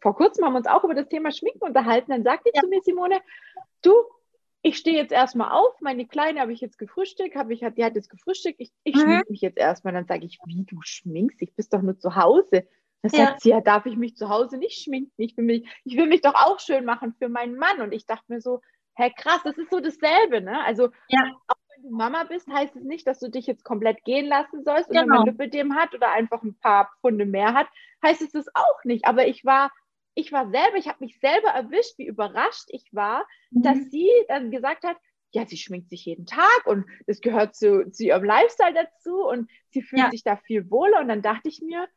vor 0.00 0.16
kurzem 0.16 0.46
haben 0.46 0.54
wir 0.54 0.58
uns 0.58 0.66
auch 0.66 0.82
über 0.82 0.94
das 0.94 1.08
Thema 1.08 1.30
Schminken 1.30 1.62
unterhalten, 1.62 2.10
dann 2.10 2.24
sagt 2.24 2.46
die 2.46 2.52
ja. 2.54 2.62
zu 2.62 2.68
mir, 2.68 2.80
Simone, 2.80 3.20
du, 3.82 3.92
ich 4.62 4.78
stehe 4.78 4.96
jetzt 4.96 5.12
erstmal 5.12 5.52
auf, 5.52 5.78
meine 5.82 6.06
Kleine 6.06 6.40
habe 6.40 6.54
ich 6.54 6.60
jetzt 6.62 6.78
gefrühstückt, 6.78 7.36
habe 7.36 7.52
ich, 7.52 7.60
die 7.60 7.84
hat 7.84 7.94
jetzt 7.94 8.08
gefrühstückt, 8.08 8.60
ich, 8.60 8.72
ich 8.82 8.96
mhm. 8.96 9.00
schmink 9.00 9.30
mich 9.30 9.40
jetzt 9.42 9.58
erstmal. 9.58 9.92
Dann 9.92 10.06
sage 10.06 10.24
ich, 10.24 10.38
wie, 10.46 10.64
du 10.64 10.78
schminkst 10.80 11.40
dich, 11.40 11.54
bist 11.54 11.74
doch 11.74 11.82
nur 11.82 11.98
zu 11.98 12.16
Hause. 12.16 12.66
Da 13.02 13.16
ja. 13.16 13.26
sagt 13.26 13.42
sie, 13.42 13.50
ja, 13.50 13.60
darf 13.60 13.84
ich 13.84 13.96
mich 13.96 14.16
zu 14.16 14.30
Hause 14.30 14.56
nicht 14.56 14.82
schminken? 14.82 15.12
Ich 15.18 15.36
will, 15.36 15.44
mich, 15.44 15.68
ich 15.84 15.96
will 15.96 16.06
mich 16.06 16.22
doch 16.22 16.34
auch 16.34 16.58
schön 16.58 16.86
machen 16.86 17.14
für 17.18 17.28
meinen 17.28 17.56
Mann. 17.56 17.82
Und 17.82 17.92
ich 17.92 18.06
dachte 18.06 18.24
mir 18.26 18.40
so, 18.40 18.60
hä, 18.96 19.12
krass, 19.16 19.40
das 19.44 19.58
ist 19.58 19.70
so 19.70 19.80
dasselbe, 19.80 20.40
ne? 20.40 20.64
Also, 20.64 20.88
ja. 21.08 21.20
auch 21.46 21.56
du 21.86 21.96
Mama 21.96 22.24
bist, 22.24 22.48
heißt 22.48 22.76
es 22.76 22.84
nicht, 22.84 23.06
dass 23.06 23.18
du 23.18 23.28
dich 23.28 23.46
jetzt 23.46 23.64
komplett 23.64 24.04
gehen 24.04 24.26
lassen 24.26 24.64
sollst. 24.64 24.88
Und 24.88 24.96
genau. 24.96 25.02
wenn 25.02 25.08
man 25.08 25.26
Lipödem 25.26 25.74
hat 25.74 25.94
oder 25.94 26.10
einfach 26.12 26.42
ein 26.42 26.58
paar 26.58 26.90
Pfunde 27.00 27.26
mehr 27.26 27.54
hat, 27.54 27.68
heißt 28.04 28.22
es 28.22 28.32
das 28.32 28.46
auch 28.54 28.84
nicht. 28.84 29.06
Aber 29.06 29.26
ich 29.26 29.44
war, 29.44 29.70
ich 30.14 30.32
war 30.32 30.50
selber, 30.50 30.76
ich 30.76 30.88
habe 30.88 31.04
mich 31.04 31.18
selber 31.20 31.48
erwischt, 31.48 31.98
wie 31.98 32.06
überrascht 32.06 32.66
ich 32.68 32.88
war, 32.92 33.26
mhm. 33.50 33.62
dass 33.62 33.78
sie 33.90 34.10
dann 34.28 34.50
gesagt 34.50 34.84
hat, 34.84 34.96
ja, 35.32 35.44
sie 35.44 35.56
schminkt 35.56 35.90
sich 35.90 36.04
jeden 36.04 36.24
Tag 36.24 36.66
und 36.66 36.86
das 37.06 37.20
gehört 37.20 37.54
zu, 37.54 37.90
zu 37.90 38.04
ihrem 38.04 38.24
Lifestyle 38.24 38.72
dazu 38.72 39.22
und 39.22 39.50
sie 39.70 39.82
fühlt 39.82 40.02
ja. 40.02 40.10
sich 40.10 40.22
da 40.22 40.36
viel 40.36 40.70
wohler. 40.70 41.00
Und 41.00 41.08
dann 41.08 41.20
dachte 41.20 41.48
ich 41.48 41.60
mir, 41.60 41.88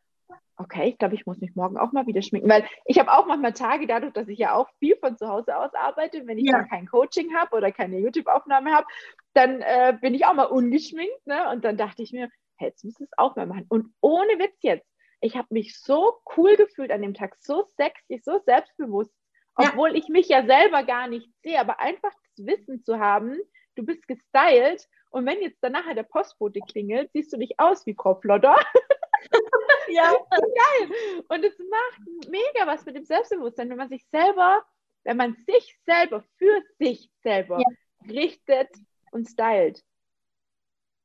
okay, 0.57 0.89
ich 0.89 0.97
glaube, 0.97 1.15
ich 1.15 1.25
muss 1.25 1.39
mich 1.39 1.55
morgen 1.55 1.77
auch 1.77 1.91
mal 1.91 2.05
wieder 2.05 2.21
schminken, 2.21 2.49
weil 2.49 2.65
ich 2.85 2.99
habe 2.99 3.11
auch 3.11 3.25
manchmal 3.25 3.53
Tage, 3.53 3.87
dadurch, 3.87 4.13
dass 4.13 4.27
ich 4.27 4.39
ja 4.39 4.53
auch 4.53 4.69
viel 4.79 4.97
von 4.97 5.17
zu 5.17 5.27
Hause 5.27 5.57
aus 5.57 5.73
arbeite, 5.73 6.27
wenn 6.27 6.37
ich 6.37 6.45
ja. 6.45 6.57
dann 6.57 6.69
kein 6.69 6.85
Coaching 6.87 7.33
habe 7.33 7.55
oder 7.55 7.71
keine 7.71 7.99
YouTube-Aufnahme 7.99 8.71
habe, 8.71 8.85
dann 9.33 9.61
äh, 9.61 9.97
bin 9.99 10.13
ich 10.13 10.25
auch 10.25 10.33
mal 10.33 10.43
ungeschminkt, 10.43 11.25
ne? 11.25 11.49
Und 11.49 11.63
dann 11.63 11.77
dachte 11.77 12.03
ich 12.03 12.11
mir, 12.11 12.29
hey, 12.57 12.69
jetzt 12.69 12.83
muss 12.83 12.99
es 12.99 13.09
auch 13.17 13.35
mal 13.35 13.45
machen. 13.45 13.65
Und 13.69 13.93
ohne 14.01 14.37
Witz 14.37 14.57
jetzt, 14.61 14.87
ich 15.21 15.35
habe 15.35 15.47
mich 15.51 15.79
so 15.79 16.19
cool 16.35 16.55
gefühlt 16.57 16.91
an 16.91 17.01
dem 17.01 17.13
Tag, 17.13 17.35
so 17.39 17.65
sexy, 17.77 18.21
so 18.23 18.39
selbstbewusst, 18.45 19.13
obwohl 19.55 19.91
ja. 19.91 19.95
ich 19.95 20.09
mich 20.09 20.27
ja 20.27 20.45
selber 20.45 20.83
gar 20.83 21.07
nicht 21.07 21.29
sehe, 21.41 21.59
aber 21.59 21.79
einfach 21.79 22.11
das 22.35 22.45
Wissen 22.45 22.83
zu 22.83 22.99
haben, 22.99 23.37
du 23.75 23.85
bist 23.85 24.07
gestylt 24.07 24.87
und 25.09 25.25
wenn 25.25 25.41
jetzt 25.41 25.59
danach 25.61 25.93
der 25.93 26.03
Postbote 26.03 26.59
klingelt, 26.69 27.11
siehst 27.13 27.33
du 27.33 27.37
nicht 27.37 27.59
aus 27.59 27.85
wie 27.85 27.95
Frau 27.95 28.15
Flodder. 28.15 28.55
ja, 29.89 30.13
geil. 30.31 31.23
Und 31.27 31.43
es 31.43 31.57
macht 31.59 32.29
mega 32.29 32.67
was 32.67 32.85
mit 32.85 32.95
dem 32.95 33.05
Selbstbewusstsein, 33.05 33.69
wenn 33.69 33.77
man 33.77 33.89
sich 33.89 34.05
selber, 34.11 34.63
wenn 35.03 35.17
man 35.17 35.35
sich 35.45 35.77
selber 35.85 36.23
für 36.37 36.61
sich 36.77 37.09
selber 37.23 37.59
ja. 37.59 38.11
richtet 38.11 38.69
und 39.11 39.27
stylt. 39.27 39.83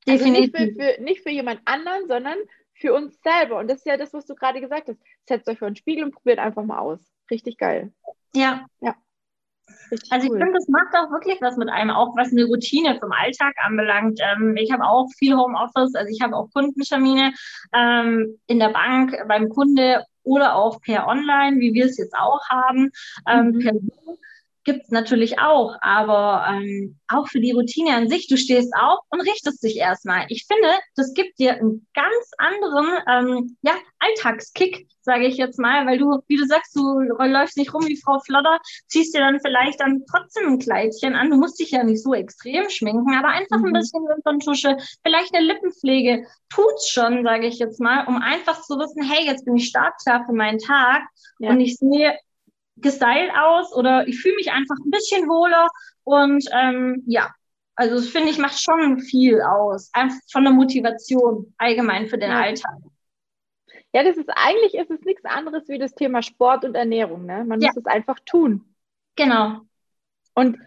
Definitiv. 0.07 0.55
Also 0.55 0.65
nicht, 0.65 0.77
für, 0.77 0.97
für, 0.97 1.03
nicht 1.03 1.23
für 1.23 1.31
jemand 1.31 1.61
anderen, 1.65 2.07
sondern 2.07 2.39
für 2.75 2.93
uns 2.93 3.19
selber. 3.23 3.59
Und 3.59 3.69
das 3.69 3.79
ist 3.79 3.87
ja 3.87 3.97
das, 3.97 4.13
was 4.13 4.27
du 4.27 4.35
gerade 4.35 4.61
gesagt 4.61 4.89
hast. 4.89 5.01
Setzt 5.27 5.49
euch 5.49 5.59
vor 5.59 5.67
einen 5.67 5.77
Spiegel 5.77 6.05
und 6.05 6.13
probiert 6.15 6.39
einfach 6.39 6.65
mal 6.65 6.79
aus. 6.79 7.01
Richtig 7.31 7.57
geil. 7.57 7.93
Ja. 8.35 8.67
Ja. 8.81 8.97
Richtig 9.91 10.13
also 10.13 10.27
ich 10.27 10.33
cool. 10.33 10.39
finde, 10.39 10.55
das 10.55 10.69
macht 10.69 10.95
auch 10.95 11.11
wirklich 11.11 11.41
was 11.41 11.57
mit 11.57 11.69
einem, 11.69 11.91
auch 11.91 12.17
was 12.17 12.33
eine 12.33 12.45
Routine 12.45 12.99
vom 12.99 13.13
Alltag 13.13 13.55
anbelangt. 13.65 14.21
Ähm, 14.23 14.57
ich 14.57 14.73
habe 14.73 14.85
auch 14.85 15.09
viel 15.19 15.37
Homeoffice, 15.37 15.95
also 15.95 16.11
ich 16.11 16.21
habe 16.21 16.37
auch 16.37 16.49
Kundentermine 16.53 17.33
ähm, 17.73 18.39
in 18.47 18.59
der 18.59 18.71
Bank, 18.71 19.17
beim 19.29 19.49
Kunde 19.49 20.05
oder 20.23 20.55
auch 20.57 20.81
per 20.81 21.07
Online, 21.07 21.61
wie 21.61 21.75
wir 21.75 21.87
es 21.87 21.99
jetzt 21.99 22.15
auch 22.15 22.41
haben, 22.49 22.91
ähm, 23.29 23.53
mhm. 23.53 23.59
per 23.61 23.73
Zoom 23.73 24.19
gibt's 24.65 24.91
natürlich 24.91 25.39
auch, 25.39 25.77
aber 25.81 26.47
ähm, 26.49 26.99
auch 27.09 27.29
für 27.29 27.41
die 27.41 27.53
Routine 27.53 27.95
an 27.95 28.09
sich, 28.09 28.27
du 28.27 28.37
stehst 28.37 28.73
auf 28.75 28.99
und 29.11 29.21
richtest 29.21 29.63
dich 29.63 29.77
erstmal. 29.77 30.27
Ich 30.29 30.47
finde, 30.47 30.69
das 30.97 31.13
gibt 31.15 31.39
dir 31.39 31.55
einen 31.55 31.87
ganz 31.95 32.31
anderen 32.39 32.87
ähm, 33.09 33.57
ja, 33.63 33.73
Alltagskick, 33.99 34.89
sage 35.03 35.27
ich 35.27 35.37
jetzt 35.37 35.59
mal, 35.59 35.87
weil 35.87 35.99
du, 35.99 36.21
wie 36.29 36.37
du 36.37 36.47
sagst, 36.47 36.75
du 36.75 37.01
läufst 37.01 37.57
nicht 37.57 37.73
rum 37.75 37.87
wie 37.87 38.01
Frau 38.01 38.19
Flodder, 38.21 38.59
ziehst 38.87 39.15
dir 39.15 39.21
dann 39.21 39.41
vielleicht 39.41 39.81
dann 39.81 40.05
trotzdem 40.11 40.49
ein 40.49 40.59
Kleidchen 40.59 41.15
an. 41.15 41.31
Du 41.31 41.37
musst 41.37 41.61
dich 41.61 41.71
ja 41.71 41.85
nicht 41.85 42.03
so 42.03 42.15
extrem 42.15 42.69
schminken, 42.71 43.15
aber 43.15 43.29
einfach 43.29 43.59
mhm. 43.59 43.67
ein 43.67 43.73
bisschen 43.75 44.03
Wimperntusche, 44.03 44.77
vielleicht 45.03 45.35
eine 45.35 45.47
Lippenpflege, 45.47 46.27
tut's 46.49 46.89
schon, 46.89 47.23
sage 47.23 47.47
ich 47.47 47.59
jetzt 47.59 47.81
mal, 47.81 48.07
um 48.07 48.17
einfach 48.17 48.63
zu 48.63 48.79
wissen, 48.79 49.03
hey, 49.03 49.27
jetzt 49.27 49.45
bin 49.45 49.57
ich 49.57 49.69
startklar 49.69 50.25
für 50.25 50.33
meinen 50.33 50.59
Tag 50.59 51.03
ja. 51.39 51.51
und 51.51 51.61
ich 51.61 51.77
sehe 51.77 52.19
gestylt 52.77 53.31
aus 53.37 53.73
oder 53.75 54.07
ich 54.09 54.21
fühle 54.21 54.37
mich 54.37 54.51
einfach 54.51 54.77
ein 54.85 54.91
bisschen 54.91 55.29
wohler 55.29 55.69
und 56.03 56.45
ähm, 56.53 57.03
ja, 57.07 57.33
also 57.77 57.97
das 57.97 58.09
finde 58.09 58.31
ich 58.31 58.39
macht 58.39 58.61
schon 58.61 59.01
viel 59.01 59.41
aus, 59.41 59.91
einfach 59.93 60.19
von 60.31 60.45
der 60.45 60.53
Motivation 60.53 61.55
allgemein 61.59 62.07
für 62.07 62.19
den 62.19 62.31
ja. 62.31 62.41
Alltag. 62.41 62.79
Ja, 63.93 64.03
das 64.03 64.17
ist 64.17 64.29
eigentlich 64.35 64.75
ist 64.75 64.91
es 64.91 65.01
nichts 65.03 65.25
anderes 65.25 65.69
wie 65.69 65.79
das 65.79 65.95
Thema 65.95 66.21
Sport 66.21 66.65
und 66.65 66.75
Ernährung. 66.75 67.27
Ne? 67.27 67.45
Man 67.45 67.61
ja. 67.61 67.69
muss 67.69 67.77
es 67.77 67.87
einfach 67.87 68.19
tun. 68.27 68.75
Genau. 69.15 69.61
Und 70.35 70.59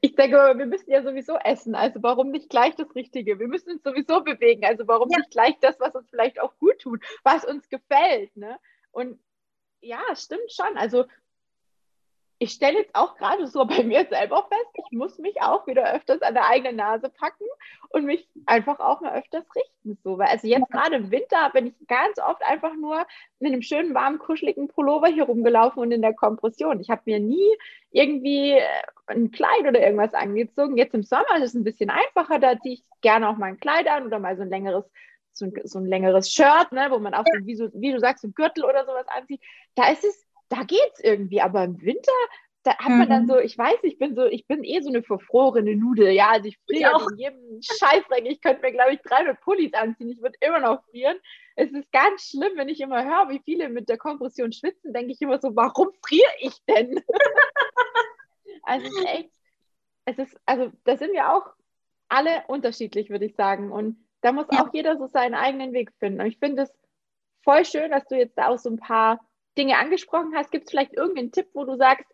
ich 0.00 0.14
denke, 0.14 0.36
wir 0.56 0.66
müssen 0.66 0.90
ja 0.90 1.02
sowieso 1.02 1.36
essen. 1.36 1.74
Also 1.74 2.00
warum 2.02 2.30
nicht 2.30 2.48
gleich 2.48 2.76
das 2.76 2.94
Richtige? 2.94 3.40
Wir 3.40 3.48
müssen 3.48 3.72
uns 3.72 3.82
sowieso 3.82 4.22
bewegen. 4.22 4.64
Also 4.64 4.86
warum 4.86 5.10
ja. 5.10 5.18
nicht 5.18 5.32
gleich 5.32 5.58
das, 5.60 5.78
was 5.80 5.94
uns 5.96 6.08
vielleicht 6.08 6.40
auch 6.40 6.56
gut 6.58 6.78
tut, 6.78 7.02
was 7.24 7.44
uns 7.44 7.68
gefällt? 7.68 8.34
Ne? 8.36 8.56
Und 8.92 9.18
ja, 9.84 10.00
stimmt 10.14 10.50
schon. 10.50 10.76
Also 10.76 11.04
ich 12.38 12.52
stelle 12.52 12.78
jetzt 12.78 12.94
auch 12.94 13.16
gerade 13.16 13.46
so 13.46 13.64
bei 13.64 13.82
mir 13.84 14.06
selber 14.06 14.46
fest, 14.48 14.70
ich 14.74 14.96
muss 14.96 15.18
mich 15.18 15.40
auch 15.40 15.66
wieder 15.66 15.94
öfters 15.94 16.20
an 16.22 16.34
der 16.34 16.48
eigenen 16.48 16.76
Nase 16.76 17.08
packen 17.08 17.46
und 17.90 18.04
mich 18.04 18.28
einfach 18.46 18.80
auch 18.80 19.00
mal 19.00 19.16
öfters 19.16 19.44
richten. 19.54 19.98
So. 20.02 20.18
Weil 20.18 20.28
also 20.28 20.46
jetzt 20.46 20.70
gerade 20.70 20.96
im 20.96 21.10
Winter 21.10 21.50
bin 21.52 21.68
ich 21.68 21.74
ganz 21.86 22.18
oft 22.18 22.42
einfach 22.42 22.74
nur 22.74 23.06
mit 23.38 23.52
einem 23.52 23.62
schönen, 23.62 23.94
warmen, 23.94 24.18
kuscheligen 24.18 24.68
Pullover 24.68 25.06
hier 25.06 25.24
rumgelaufen 25.24 25.80
und 25.80 25.92
in 25.92 26.02
der 26.02 26.14
Kompression. 26.14 26.80
Ich 26.80 26.90
habe 26.90 27.02
mir 27.04 27.20
nie 27.20 27.56
irgendwie 27.92 28.52
äh, 28.52 28.62
ein 29.06 29.30
Kleid 29.30 29.62
oder 29.66 29.80
irgendwas 29.80 30.12
angezogen. 30.12 30.76
Jetzt 30.76 30.94
im 30.94 31.04
Sommer 31.04 31.36
ist 31.36 31.44
es 31.44 31.54
ein 31.54 31.64
bisschen 31.64 31.90
einfacher, 31.90 32.40
da 32.40 32.58
ziehe 32.58 32.74
ich 32.74 32.84
gerne 33.00 33.28
auch 33.28 33.36
mal 33.36 33.46
ein 33.46 33.60
Kleid 33.60 33.86
an 33.86 34.06
oder 34.06 34.18
mal 34.18 34.36
so 34.36 34.42
ein 34.42 34.50
längeres 34.50 34.84
so 35.34 35.46
ein, 35.46 35.52
so 35.64 35.78
ein 35.78 35.86
längeres 35.86 36.30
Shirt, 36.30 36.72
ne, 36.72 36.86
wo 36.90 36.98
man 36.98 37.14
auch 37.14 37.24
so, 37.24 37.46
wie, 37.46 37.56
so, 37.56 37.68
wie 37.74 37.92
du 37.92 38.00
sagst, 38.00 38.24
ein 38.24 38.34
Gürtel 38.34 38.64
oder 38.64 38.84
sowas 38.84 39.06
anzieht. 39.08 39.40
Da 39.74 39.90
ist 39.90 40.04
es, 40.04 40.26
da 40.48 40.62
geht's 40.62 41.00
irgendwie. 41.00 41.40
Aber 41.40 41.64
im 41.64 41.80
Winter, 41.82 42.12
da 42.62 42.78
hat 42.78 42.88
man 42.88 43.08
dann 43.08 43.22
mhm. 43.24 43.28
so, 43.28 43.38
ich 43.38 43.58
weiß, 43.58 43.78
ich 43.82 43.98
bin 43.98 44.14
so, 44.14 44.24
ich 44.24 44.46
bin 44.46 44.64
eh 44.64 44.80
so 44.80 44.88
eine 44.88 45.02
verfrorene 45.02 45.76
Nudel, 45.76 46.10
ja, 46.10 46.30
also 46.30 46.48
ich 46.48 46.58
friere 46.66 46.94
auch 46.94 47.10
in 47.10 47.18
jedem 47.18 47.60
Scheißreck, 47.60 48.24
ich 48.24 48.40
könnte 48.40 48.62
mir, 48.62 48.72
glaube 48.72 48.94
ich, 48.94 49.00
300 49.02 49.38
Pullis 49.40 49.74
anziehen, 49.74 50.08
ich 50.08 50.22
würde 50.22 50.38
immer 50.40 50.60
noch 50.60 50.82
frieren. 50.84 51.18
Es 51.56 51.70
ist 51.72 51.92
ganz 51.92 52.30
schlimm, 52.30 52.52
wenn 52.56 52.70
ich 52.70 52.80
immer 52.80 53.04
höre, 53.04 53.28
wie 53.28 53.42
viele 53.44 53.68
mit 53.68 53.88
der 53.88 53.98
Kompression 53.98 54.52
schwitzen, 54.52 54.94
denke 54.94 55.12
ich 55.12 55.20
immer 55.20 55.38
so, 55.38 55.54
warum 55.54 55.88
friere 56.06 56.32
ich 56.40 56.54
denn? 56.66 57.02
also 58.62 58.86
es 58.86 58.92
ist 58.92 59.06
echt, 59.06 59.30
es 60.06 60.18
ist, 60.18 60.40
also 60.46 60.72
da 60.84 60.96
sind 60.96 61.12
wir 61.12 61.32
auch 61.32 61.52
alle 62.08 62.44
unterschiedlich, 62.46 63.10
würde 63.10 63.26
ich 63.26 63.34
sagen. 63.34 63.72
Und 63.72 63.96
da 64.24 64.32
muss 64.32 64.46
ja. 64.50 64.62
auch 64.62 64.72
jeder 64.72 64.96
so 64.96 65.06
seinen 65.06 65.34
eigenen 65.34 65.74
Weg 65.74 65.92
finden. 65.98 66.20
Und 66.20 66.26
ich 66.26 66.38
finde 66.38 66.62
es 66.62 66.72
voll 67.42 67.64
schön, 67.66 67.90
dass 67.90 68.06
du 68.06 68.16
jetzt 68.16 68.38
da 68.38 68.48
auch 68.48 68.58
so 68.58 68.70
ein 68.70 68.78
paar 68.78 69.20
Dinge 69.58 69.76
angesprochen 69.76 70.32
hast. 70.34 70.50
Gibt 70.50 70.64
es 70.64 70.70
vielleicht 70.70 70.94
irgendeinen 70.94 71.30
Tipp, 71.30 71.48
wo 71.52 71.64
du 71.64 71.76
sagst, 71.76 72.06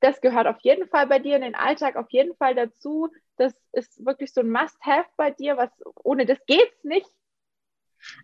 das 0.00 0.20
gehört 0.20 0.46
auf 0.46 0.60
jeden 0.60 0.88
Fall 0.88 1.08
bei 1.08 1.18
dir 1.18 1.34
in 1.34 1.42
den 1.42 1.56
Alltag, 1.56 1.96
auf 1.96 2.10
jeden 2.10 2.36
Fall 2.36 2.54
dazu. 2.54 3.08
Das 3.36 3.52
ist 3.72 4.04
wirklich 4.06 4.32
so 4.32 4.40
ein 4.42 4.50
Must-Have 4.50 5.08
bei 5.16 5.32
dir, 5.32 5.56
was 5.56 5.70
ohne 6.04 6.26
das 6.26 6.38
geht's 6.46 6.84
nicht. 6.84 7.10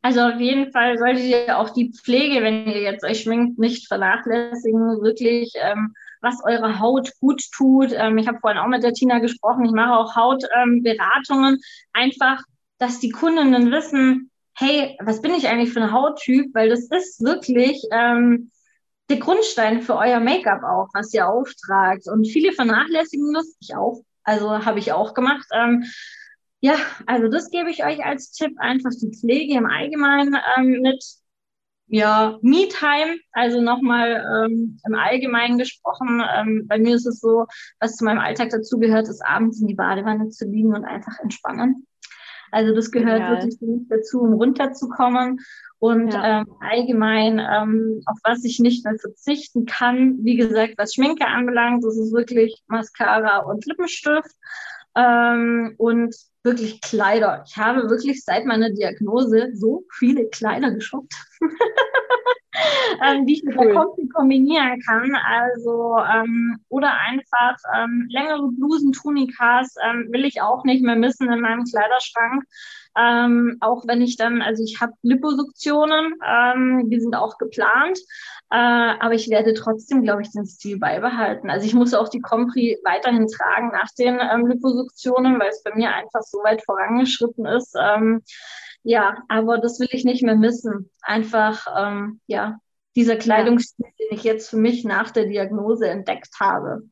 Also 0.03 0.21
auf 0.21 0.39
jeden 0.39 0.71
Fall 0.71 0.97
solltet 0.97 1.25
ihr 1.25 1.59
auch 1.59 1.71
die 1.71 1.91
Pflege, 1.93 2.41
wenn 2.45 2.69
ihr 2.69 2.83
jetzt 2.83 3.05
euch 3.05 3.23
schminkt, 3.23 3.59
nicht 3.59 3.89
vernachlässigen. 3.89 5.03
Wirklich, 5.03 5.53
ähm, 5.57 5.93
was 6.21 6.45
eure 6.45 6.79
Haut 6.79 7.11
gut 7.19 7.43
tut. 7.53 7.93
Ähm, 7.93 8.17
ich 8.19 8.29
habe 8.29 8.39
vorhin 8.39 8.61
auch 8.61 8.69
mit 8.69 8.85
der 8.85 8.93
Tina 8.93 9.19
gesprochen. 9.19 9.65
Ich 9.65 9.73
mache 9.73 9.99
auch 9.99 10.15
Hautberatungen. 10.15 11.55
Ähm, 11.55 11.61
Einfach 11.93 12.45
dass 12.85 13.01
die 13.01 13.11
Kundinnen 13.11 13.71
wissen, 13.71 14.31
hey, 14.55 14.97
was 15.01 15.23
bin 15.23 15.33
ich 15.33 15.49
eigentlich 15.49 15.73
für 15.73 15.81
ein 15.81 15.93
Hauttyp? 15.93 16.55
Weil 16.55 16.69
das 16.69 16.91
ist 16.91 17.25
wirklich 17.25 17.83
ähm, 17.91 18.51
der 19.09 19.17
Grundstein 19.19 19.81
für 19.81 19.97
euer 19.97 20.21
Make-up 20.21 20.63
auch, 20.63 20.89
was 20.93 21.15
ihr 21.15 21.27
auftragt. 21.27 22.07
Und 22.07 22.27
viele 22.27 22.53
vernachlässigen 22.53 23.33
das, 23.33 23.57
ich 23.59 23.75
auch, 23.75 24.03
also 24.23 24.67
habe 24.67 24.79
ich 24.79 24.93
auch 24.93 25.15
gemacht. 25.15 25.47
Ähm, 25.55 25.85
ja, 26.61 26.75
also 27.07 27.29
das 27.29 27.51
gebe 27.51 27.71
ich 27.71 27.85
euch 27.85 28.05
als 28.05 28.33
Tipp, 28.33 28.53
einfach 28.59 28.91
die 28.91 29.13
Pflege 29.19 29.55
im 29.55 29.67
Allgemeinen 29.67 30.37
ähm, 30.57 30.83
mit 30.83 31.03
ja, 31.87 32.39
Me-Time, 32.43 33.19
also 33.33 33.63
nochmal 33.63 34.47
ähm, 34.47 34.79
im 34.87 34.95
Allgemeinen 34.95 35.57
gesprochen. 35.57 36.23
Ähm, 36.37 36.67
bei 36.67 36.79
mir 36.79 36.97
ist 36.97 37.07
es 37.07 37.21
so, 37.21 37.47
was 37.81 37.97
zu 37.97 38.05
meinem 38.05 38.19
Alltag 38.19 38.51
dazugehört, 38.51 39.09
ist 39.09 39.25
abends 39.25 39.61
in 39.61 39.69
die 39.69 39.75
Badewanne 39.75 40.29
zu 40.29 40.47
liegen 40.47 40.75
und 40.75 40.85
einfach 40.85 41.19
entspannen. 41.21 41.87
Also 42.51 42.75
das 42.75 42.91
gehört 42.91 43.21
Genial. 43.21 43.33
wirklich 43.33 43.61
nicht 43.61 43.91
dazu, 43.91 44.21
um 44.21 44.35
runterzukommen. 44.35 45.41
Und 45.79 46.13
ja. 46.13 46.41
ähm, 46.41 46.47
allgemein, 46.61 47.39
ähm, 47.39 48.01
auf 48.07 48.19
was 48.25 48.45
ich 48.45 48.59
nicht 48.59 48.85
mehr 48.85 48.97
verzichten 48.99 49.67
kann, 49.67 50.19
wie 50.23 50.37
gesagt, 50.37 50.75
was 50.79 50.95
Schminke 50.95 51.27
anbelangt, 51.27 51.85
das 51.85 51.99
ist 51.99 52.13
wirklich 52.13 52.63
Mascara 52.69 53.41
und 53.41 53.67
Lippenstift. 53.67 54.31
Ähm, 54.97 55.75
und 55.77 56.15
wirklich 56.45 56.81
Kleider. 56.81 57.43
Ich 57.47 57.57
habe 57.57 57.89
wirklich 57.91 58.23
seit 58.25 58.45
meiner 58.45 58.71
Diagnose 58.71 59.51
so 59.55 59.85
viele 59.91 60.29
Kleider 60.29 60.71
geshoppt. 60.71 61.15
ähm, 63.05 63.27
die 63.27 63.35
ich 63.35 63.43
mit 63.43 63.57
cool. 63.57 63.67
der 63.67 63.75
Kombi 63.75 64.09
kombinieren 64.09 64.81
kann. 64.81 65.15
Also, 65.17 65.97
ähm, 65.99 66.59
oder 66.69 66.93
einfach 67.09 67.57
ähm, 67.77 68.07
längere 68.11 68.49
Blusen, 68.53 68.93
Tunikas 68.93 69.75
ähm, 69.85 70.09
will 70.11 70.25
ich 70.25 70.41
auch 70.41 70.65
nicht 70.65 70.83
mehr 70.83 70.97
missen 70.97 71.31
in 71.33 71.41
meinem 71.41 71.65
Kleiderschrank. 71.65 72.45
Ähm, 72.97 73.57
auch 73.61 73.85
wenn 73.89 74.03
ich 74.03 74.17
dann, 74.17 74.41
also 74.41 74.63
ich 74.63 74.81
habe 74.81 74.93
Liposuktionen, 75.03 76.15
ähm, 76.25 76.89
die 76.91 77.01
sind 77.01 77.17
auch 77.17 77.39
geplant, 77.39 77.99
äh, 78.51 78.57
aber 78.57 79.15
ich 79.15 79.29
werde 79.31 79.53
trotzdem, 79.55 80.03
glaube 80.03 80.23
ich, 80.23 80.31
den 80.31 80.47
Stil 80.47 80.79
beibehalten. 80.79 81.51
Also 81.51 81.67
ich 81.67 81.75
muss 81.75 81.93
auch 81.93 82.09
die 82.09 82.21
Compri 82.21 82.79
weiterhin 82.85 83.27
tragen 83.27 83.73
nach 83.73 83.89
den 83.99 84.19
Liposuktionen, 84.49 85.41
weil 85.41 85.49
es 85.49 85.65
bei 85.65 85.75
mir 85.75 85.93
einfach 85.93 86.23
so 86.23 86.39
weit 86.45 86.65
vorangeschritten 86.65 87.47
ist. 87.47 87.77
Ja, 88.85 89.25
aber 89.29 89.59
das 89.59 89.81
will 89.81 89.89
ich 89.91 90.05
nicht 90.05 90.23
mehr 90.23 90.37
missen. 90.37 90.91
Einfach, 91.01 91.67
ähm, 91.77 92.21
ja, 92.27 92.61
dieser 92.95 93.17
Kleidungsstil, 93.17 93.87
den 93.99 94.17
ich 94.17 94.25
jetzt 94.25 94.51
für 94.51 94.59
mich 94.59 94.85
nach 94.85 95.11
der 95.11 95.25
Diagnose 95.25 95.89
entdeckt 95.89 96.35
habe. 96.39 96.83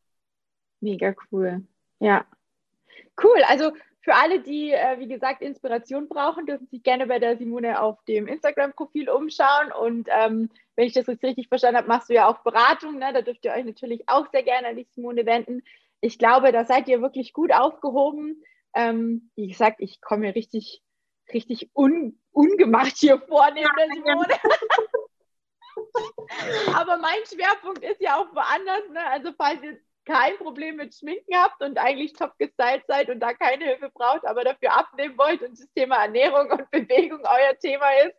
Mega 0.81 1.15
cool. 1.31 1.65
Ja. 2.01 2.25
Cool. 3.23 3.43
Also 3.47 3.73
für 4.01 4.15
alle, 4.15 4.41
die, 4.41 4.73
äh, 4.73 4.99
wie 4.99 5.07
gesagt, 5.07 5.43
Inspiration 5.43 6.09
brauchen, 6.09 6.47
dürfen 6.47 6.67
sich 6.67 6.83
gerne 6.83 7.07
bei 7.07 7.19
der 7.19 7.37
Simone 7.37 7.81
auf 7.81 8.03
dem 8.05 8.27
Instagram-Profil 8.27 9.11
umschauen. 9.11 9.71
Und 9.79 10.09
ähm, 10.11 10.49
wenn 10.75 10.87
ich 10.87 10.95
das 10.95 11.07
jetzt 11.07 11.23
richtig 11.23 11.49
verstanden 11.49 11.77
habe, 11.77 11.89
machst 11.89 12.09
du 12.09 12.15
ja 12.15 12.27
auch 12.27 12.39
Beratung. 12.39 12.99
Ne? 12.99 13.13
Da 13.13 13.21
dürft 13.21 13.45
ihr 13.45 13.53
euch 13.53 13.65
natürlich 13.65 14.09
auch 14.09 14.29
sehr 14.33 14.43
gerne 14.43 14.69
an 14.69 14.77
die 14.77 14.89
Simone 14.91 15.27
wenden. 15.27 15.63
Ich 16.01 16.19
glaube, 16.19 16.53
da 16.53 16.65
seid 16.65 16.89
ihr 16.89 17.03
wirklich 17.03 17.33
gut 17.33 17.53
aufgehoben. 17.53 18.43
Ähm, 18.75 19.31
wie 19.37 19.47
gesagt, 19.47 19.77
ich 19.79 20.01
komme 20.01 20.23
mir 20.23 20.35
richtig 20.35 20.83
richtig 21.33 21.71
un, 21.75 22.19
ungemacht 22.33 22.97
hier 22.97 23.21
vorne 23.21 23.65
Simone. 23.95 24.35
Aber 26.75 26.97
mein 26.99 27.25
Schwerpunkt 27.27 27.85
ist 27.85 28.01
ja 28.01 28.17
auch 28.17 28.35
woanders. 28.35 28.89
Ne? 28.91 29.07
Also 29.07 29.33
falls 29.37 29.63
ihr 29.63 29.79
kein 30.05 30.37
Problem 30.39 30.77
mit 30.77 30.95
Schminken 30.95 31.35
habt 31.35 31.63
und 31.63 31.79
eigentlich 31.79 32.13
top 32.13 32.37
gestylt 32.39 32.85
seid 32.89 33.09
und 33.09 33.21
da 33.21 33.35
keine 33.35 33.65
Hilfe 33.65 33.91
braucht, 33.91 34.27
aber 34.27 34.43
dafür 34.43 34.77
abnehmen 34.77 35.17
wollt 35.17 35.43
und 35.43 35.53
das 35.53 35.69
Thema 35.75 36.03
Ernährung 36.03 36.51
und 36.51 36.71
Bewegung 36.71 37.21
euer 37.21 37.57
Thema 37.59 37.87
ist, 38.07 38.17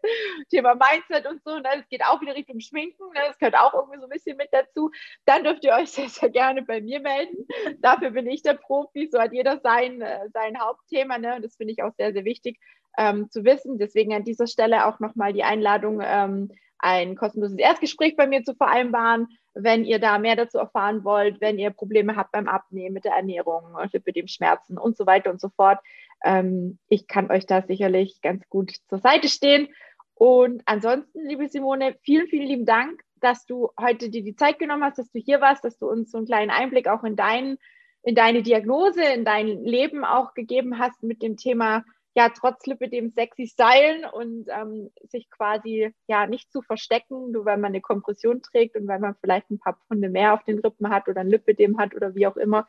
Thema 0.49 0.76
Mindset 0.76 1.28
und 1.28 1.43
so, 1.43 1.56
ne, 1.56 1.69
das 1.76 1.88
geht 1.89 2.04
auch 2.06 2.21
wieder 2.21 2.36
Richtung 2.36 2.60
Schminken, 2.60 3.04
ne, 3.13 3.21
das 3.28 3.38
gehört 3.38 3.56
auch 3.56 3.73
irgendwie 3.73 3.99
so 3.99 4.06
ein 4.06 4.10
bisschen 4.10 4.38
mit 4.38 4.49
dazu, 4.52 4.91
dann 5.26 5.43
dürft 5.43 5.63
ihr 5.65 5.73
euch 5.73 5.89
sehr, 5.91 6.10
sehr 6.10 6.30
gerne 6.30 6.62
bei 6.62 6.82
mir 6.82 7.02
melden. 7.02 7.45
Dafür 7.80 8.12
bin 8.12 8.28
ich 8.28 8.41
der 8.41 8.54
Profi, 8.54 9.10
so 9.12 9.19
hat 9.19 9.34
jeder 9.34 9.60
sein, 9.60 10.02
äh, 10.02 10.30
sein 10.34 10.60
Hauptthema 10.60 11.17
ne, 11.17 11.36
und 11.36 11.43
das 11.43 11.56
finde 11.56 11.73
ich 11.73 11.84
auch 11.84 11.93
sehr, 11.97 12.13
sehr 12.13 12.23
wichtig 12.23 12.60
ähm, 12.97 13.29
zu 13.29 13.43
wissen. 13.43 13.77
Deswegen 13.77 14.13
an 14.13 14.23
dieser 14.23 14.47
Stelle 14.47 14.88
auch 14.88 14.99
nochmal 14.99 15.34
die 15.34 15.43
Einladung, 15.43 16.01
ähm, 16.03 16.49
ein 16.84 17.15
kostenloses 17.15 17.58
Erstgespräch 17.58 18.15
bei 18.15 18.27
mir 18.27 18.43
zu 18.43 18.56
vereinbaren. 18.56 19.27
wenn 19.56 19.86
ihr 19.86 19.99
da 19.99 20.17
mehr 20.17 20.36
dazu 20.36 20.58
erfahren 20.58 21.03
wollt, 21.03 21.39
wenn 21.39 21.60
ihr 21.60 21.69
Probleme 21.69 22.15
habt 22.15 22.32
beim 22.32 22.47
Abnehmen, 22.47 22.95
mit 22.95 23.06
der 23.06 23.13
Ernährung, 23.13 23.77
mit 23.93 24.15
dem 24.15 24.27
Schmerzen 24.27 24.79
und 24.79 24.97
so 24.97 25.06
weiter 25.06 25.29
und 25.29 25.39
so 25.39 25.49
fort. 25.49 25.79
Ähm, 26.23 26.79
ich 26.88 27.08
kann 27.08 27.29
euch 27.29 27.45
da 27.45 27.62
sicherlich 27.62 28.19
ganz 28.21 28.49
gut 28.49 28.73
zur 28.89 28.97
Seite 28.97 29.27
stehen. 29.27 29.67
Und 30.15 30.63
ansonsten, 30.65 31.27
liebe 31.27 31.49
Simone, 31.49 31.95
vielen, 32.01 32.27
vielen 32.27 32.47
lieben 32.47 32.65
Dank, 32.65 33.03
dass 33.19 33.45
du 33.45 33.69
heute 33.79 34.10
dir 34.10 34.23
die 34.23 34.36
Zeit 34.36 34.58
genommen 34.58 34.84
hast, 34.84 34.97
dass 34.97 35.12
du 35.12 35.19
hier 35.19 35.39
warst, 35.39 35.63
dass 35.63 35.77
du 35.77 35.88
uns 35.88 36.12
so 36.12 36.17
einen 36.17 36.27
kleinen 36.27 36.51
Einblick 36.51 36.88
auch 36.88 37.03
in, 37.03 37.15
dein, 37.15 37.58
in 38.01 38.15
deine 38.15 38.41
Diagnose, 38.41 39.03
in 39.03 39.23
dein 39.23 39.63
Leben 39.63 40.03
auch 40.03 40.34
gegeben 40.34 40.79
hast 40.79 41.03
mit 41.03 41.21
dem 41.21 41.38
Thema 41.38 41.84
ja 42.15 42.30
trotz 42.30 42.65
Lipidem 42.65 43.10
sexy 43.10 43.47
stylen 43.47 44.06
und 44.06 44.47
ähm, 44.49 44.91
sich 45.04 45.30
quasi 45.30 45.93
ja 46.08 46.28
nicht 46.28 46.52
zu 46.52 46.62
verstecken, 46.62 47.32
nur 47.32 47.45
weil 47.45 47.58
man 47.58 47.71
eine 47.71 47.82
Kompression 47.82 48.41
trägt 48.41 48.76
und 48.76 48.88
weil 48.88 48.99
man 48.99 49.15
vielleicht 49.19 49.49
ein 49.49 49.60
paar 49.60 49.80
Pfunde 49.86 50.10
mehr 50.10 50.34
auf 50.34 50.43
den 50.43 50.60
Rippen 50.60 50.89
hat 50.89 51.08
oder 51.08 51.21
ein 51.21 51.30
Lipidem 51.30 51.78
hat 51.78 51.95
oder 51.95 52.13
wie 52.15 52.28
auch 52.28 52.38
immer. 52.38 52.67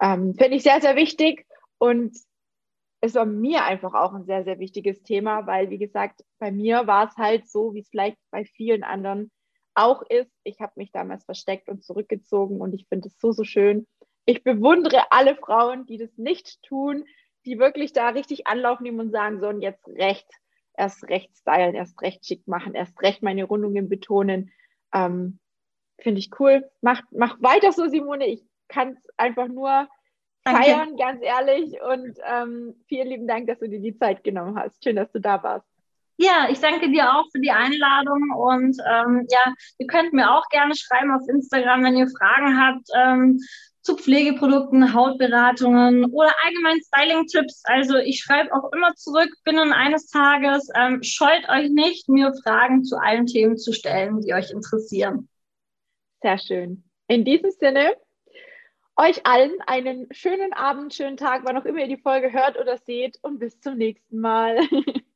Ähm, 0.00 0.34
Finde 0.34 0.56
ich 0.56 0.64
sehr, 0.64 0.80
sehr 0.80 0.96
wichtig 0.96 1.46
und 1.78 2.16
es 3.00 3.14
war 3.14 3.26
mir 3.26 3.64
einfach 3.64 3.94
auch 3.94 4.14
ein 4.14 4.24
sehr, 4.24 4.44
sehr 4.44 4.60
wichtiges 4.60 5.02
Thema, 5.02 5.46
weil, 5.46 5.70
wie 5.70 5.78
gesagt, 5.78 6.24
bei 6.38 6.52
mir 6.52 6.86
war 6.86 7.08
es 7.08 7.16
halt 7.16 7.48
so, 7.48 7.74
wie 7.74 7.80
es 7.80 7.88
vielleicht 7.88 8.16
bei 8.30 8.44
vielen 8.44 8.84
anderen 8.84 9.30
auch 9.74 10.02
ist. 10.02 10.30
Ich 10.44 10.60
habe 10.60 10.72
mich 10.76 10.92
damals 10.92 11.24
versteckt 11.24 11.68
und 11.68 11.82
zurückgezogen 11.82 12.60
und 12.60 12.74
ich 12.74 12.86
finde 12.88 13.08
es 13.08 13.18
so, 13.18 13.32
so 13.32 13.42
schön. 13.42 13.86
Ich 14.24 14.44
bewundere 14.44 15.10
alle 15.10 15.34
Frauen, 15.34 15.84
die 15.86 15.98
das 15.98 16.16
nicht 16.16 16.62
tun, 16.62 17.04
die 17.44 17.58
wirklich 17.58 17.92
da 17.92 18.10
richtig 18.10 18.46
Anlauf 18.46 18.80
nehmen 18.80 19.00
und 19.00 19.10
sagen, 19.10 19.40
so 19.40 19.48
und 19.48 19.62
jetzt 19.62 19.86
recht, 19.88 20.28
erst 20.76 21.04
recht 21.08 21.36
stylen, 21.36 21.74
erst 21.74 22.00
recht 22.02 22.24
schick 22.26 22.46
machen, 22.46 22.74
erst 22.74 23.00
recht 23.02 23.22
meine 23.22 23.44
Rundungen 23.44 23.88
betonen. 23.88 24.52
Ähm, 24.92 25.38
Finde 25.98 26.18
ich 26.18 26.30
cool. 26.40 26.68
Mach, 26.80 27.02
mach 27.10 27.40
weiter 27.40 27.72
so, 27.72 27.86
Simone. 27.86 28.26
Ich 28.26 28.42
kann 28.68 28.92
es 28.92 29.08
einfach 29.16 29.48
nur 29.48 29.88
Danke. 30.44 30.62
feiern, 30.62 30.96
ganz 30.96 31.22
ehrlich. 31.22 31.80
Und 31.80 32.18
ähm, 32.26 32.74
vielen 32.88 33.08
lieben 33.08 33.28
Dank, 33.28 33.46
dass 33.46 33.60
du 33.60 33.68
dir 33.68 33.80
die 33.80 33.96
Zeit 33.96 34.24
genommen 34.24 34.58
hast. 34.58 34.82
Schön, 34.82 34.96
dass 34.96 35.12
du 35.12 35.20
da 35.20 35.42
warst. 35.42 35.66
Ja, 36.16 36.46
ich 36.50 36.60
danke 36.60 36.90
dir 36.90 37.14
auch 37.14 37.24
für 37.32 37.40
die 37.40 37.50
Einladung 37.50 38.30
und 38.36 38.76
ähm, 38.88 39.26
ja, 39.30 39.52
ihr 39.78 39.86
könnt 39.86 40.12
mir 40.12 40.30
auch 40.30 40.46
gerne 40.50 40.74
schreiben 40.76 41.10
auf 41.10 41.26
Instagram, 41.28 41.82
wenn 41.84 41.96
ihr 41.96 42.08
Fragen 42.08 42.60
habt. 42.60 42.86
Ähm, 42.94 43.40
zu 43.82 43.96
Pflegeprodukten, 43.96 44.94
Hautberatungen 44.94 46.04
oder 46.06 46.32
allgemein 46.44 46.80
Styling-Tipps. 46.80 47.62
Also 47.64 47.96
ich 47.98 48.20
schreibe 48.20 48.54
auch 48.54 48.72
immer 48.72 48.94
zurück 48.94 49.28
binnen 49.44 49.72
eines 49.72 50.06
Tages. 50.06 50.68
Ähm, 50.74 51.02
scheut 51.02 51.48
euch 51.48 51.68
nicht, 51.70 52.08
mir 52.08 52.32
Fragen 52.42 52.84
zu 52.84 52.96
allen 52.96 53.26
Themen 53.26 53.58
zu 53.58 53.72
stellen, 53.72 54.20
die 54.20 54.34
euch 54.34 54.50
interessieren. 54.50 55.28
Sehr 56.22 56.38
schön. 56.38 56.84
In 57.08 57.24
diesem 57.24 57.50
Sinne, 57.50 57.96
euch 58.96 59.26
allen 59.26 59.60
einen 59.66 60.06
schönen 60.12 60.52
Abend, 60.52 60.94
schönen 60.94 61.16
Tag, 61.16 61.42
wann 61.44 61.58
auch 61.58 61.64
immer 61.64 61.80
ihr 61.80 61.88
die 61.88 62.02
Folge 62.02 62.32
hört 62.32 62.58
oder 62.58 62.78
seht 62.78 63.18
und 63.22 63.40
bis 63.40 63.60
zum 63.60 63.76
nächsten 63.76 64.20
Mal. 64.20 64.58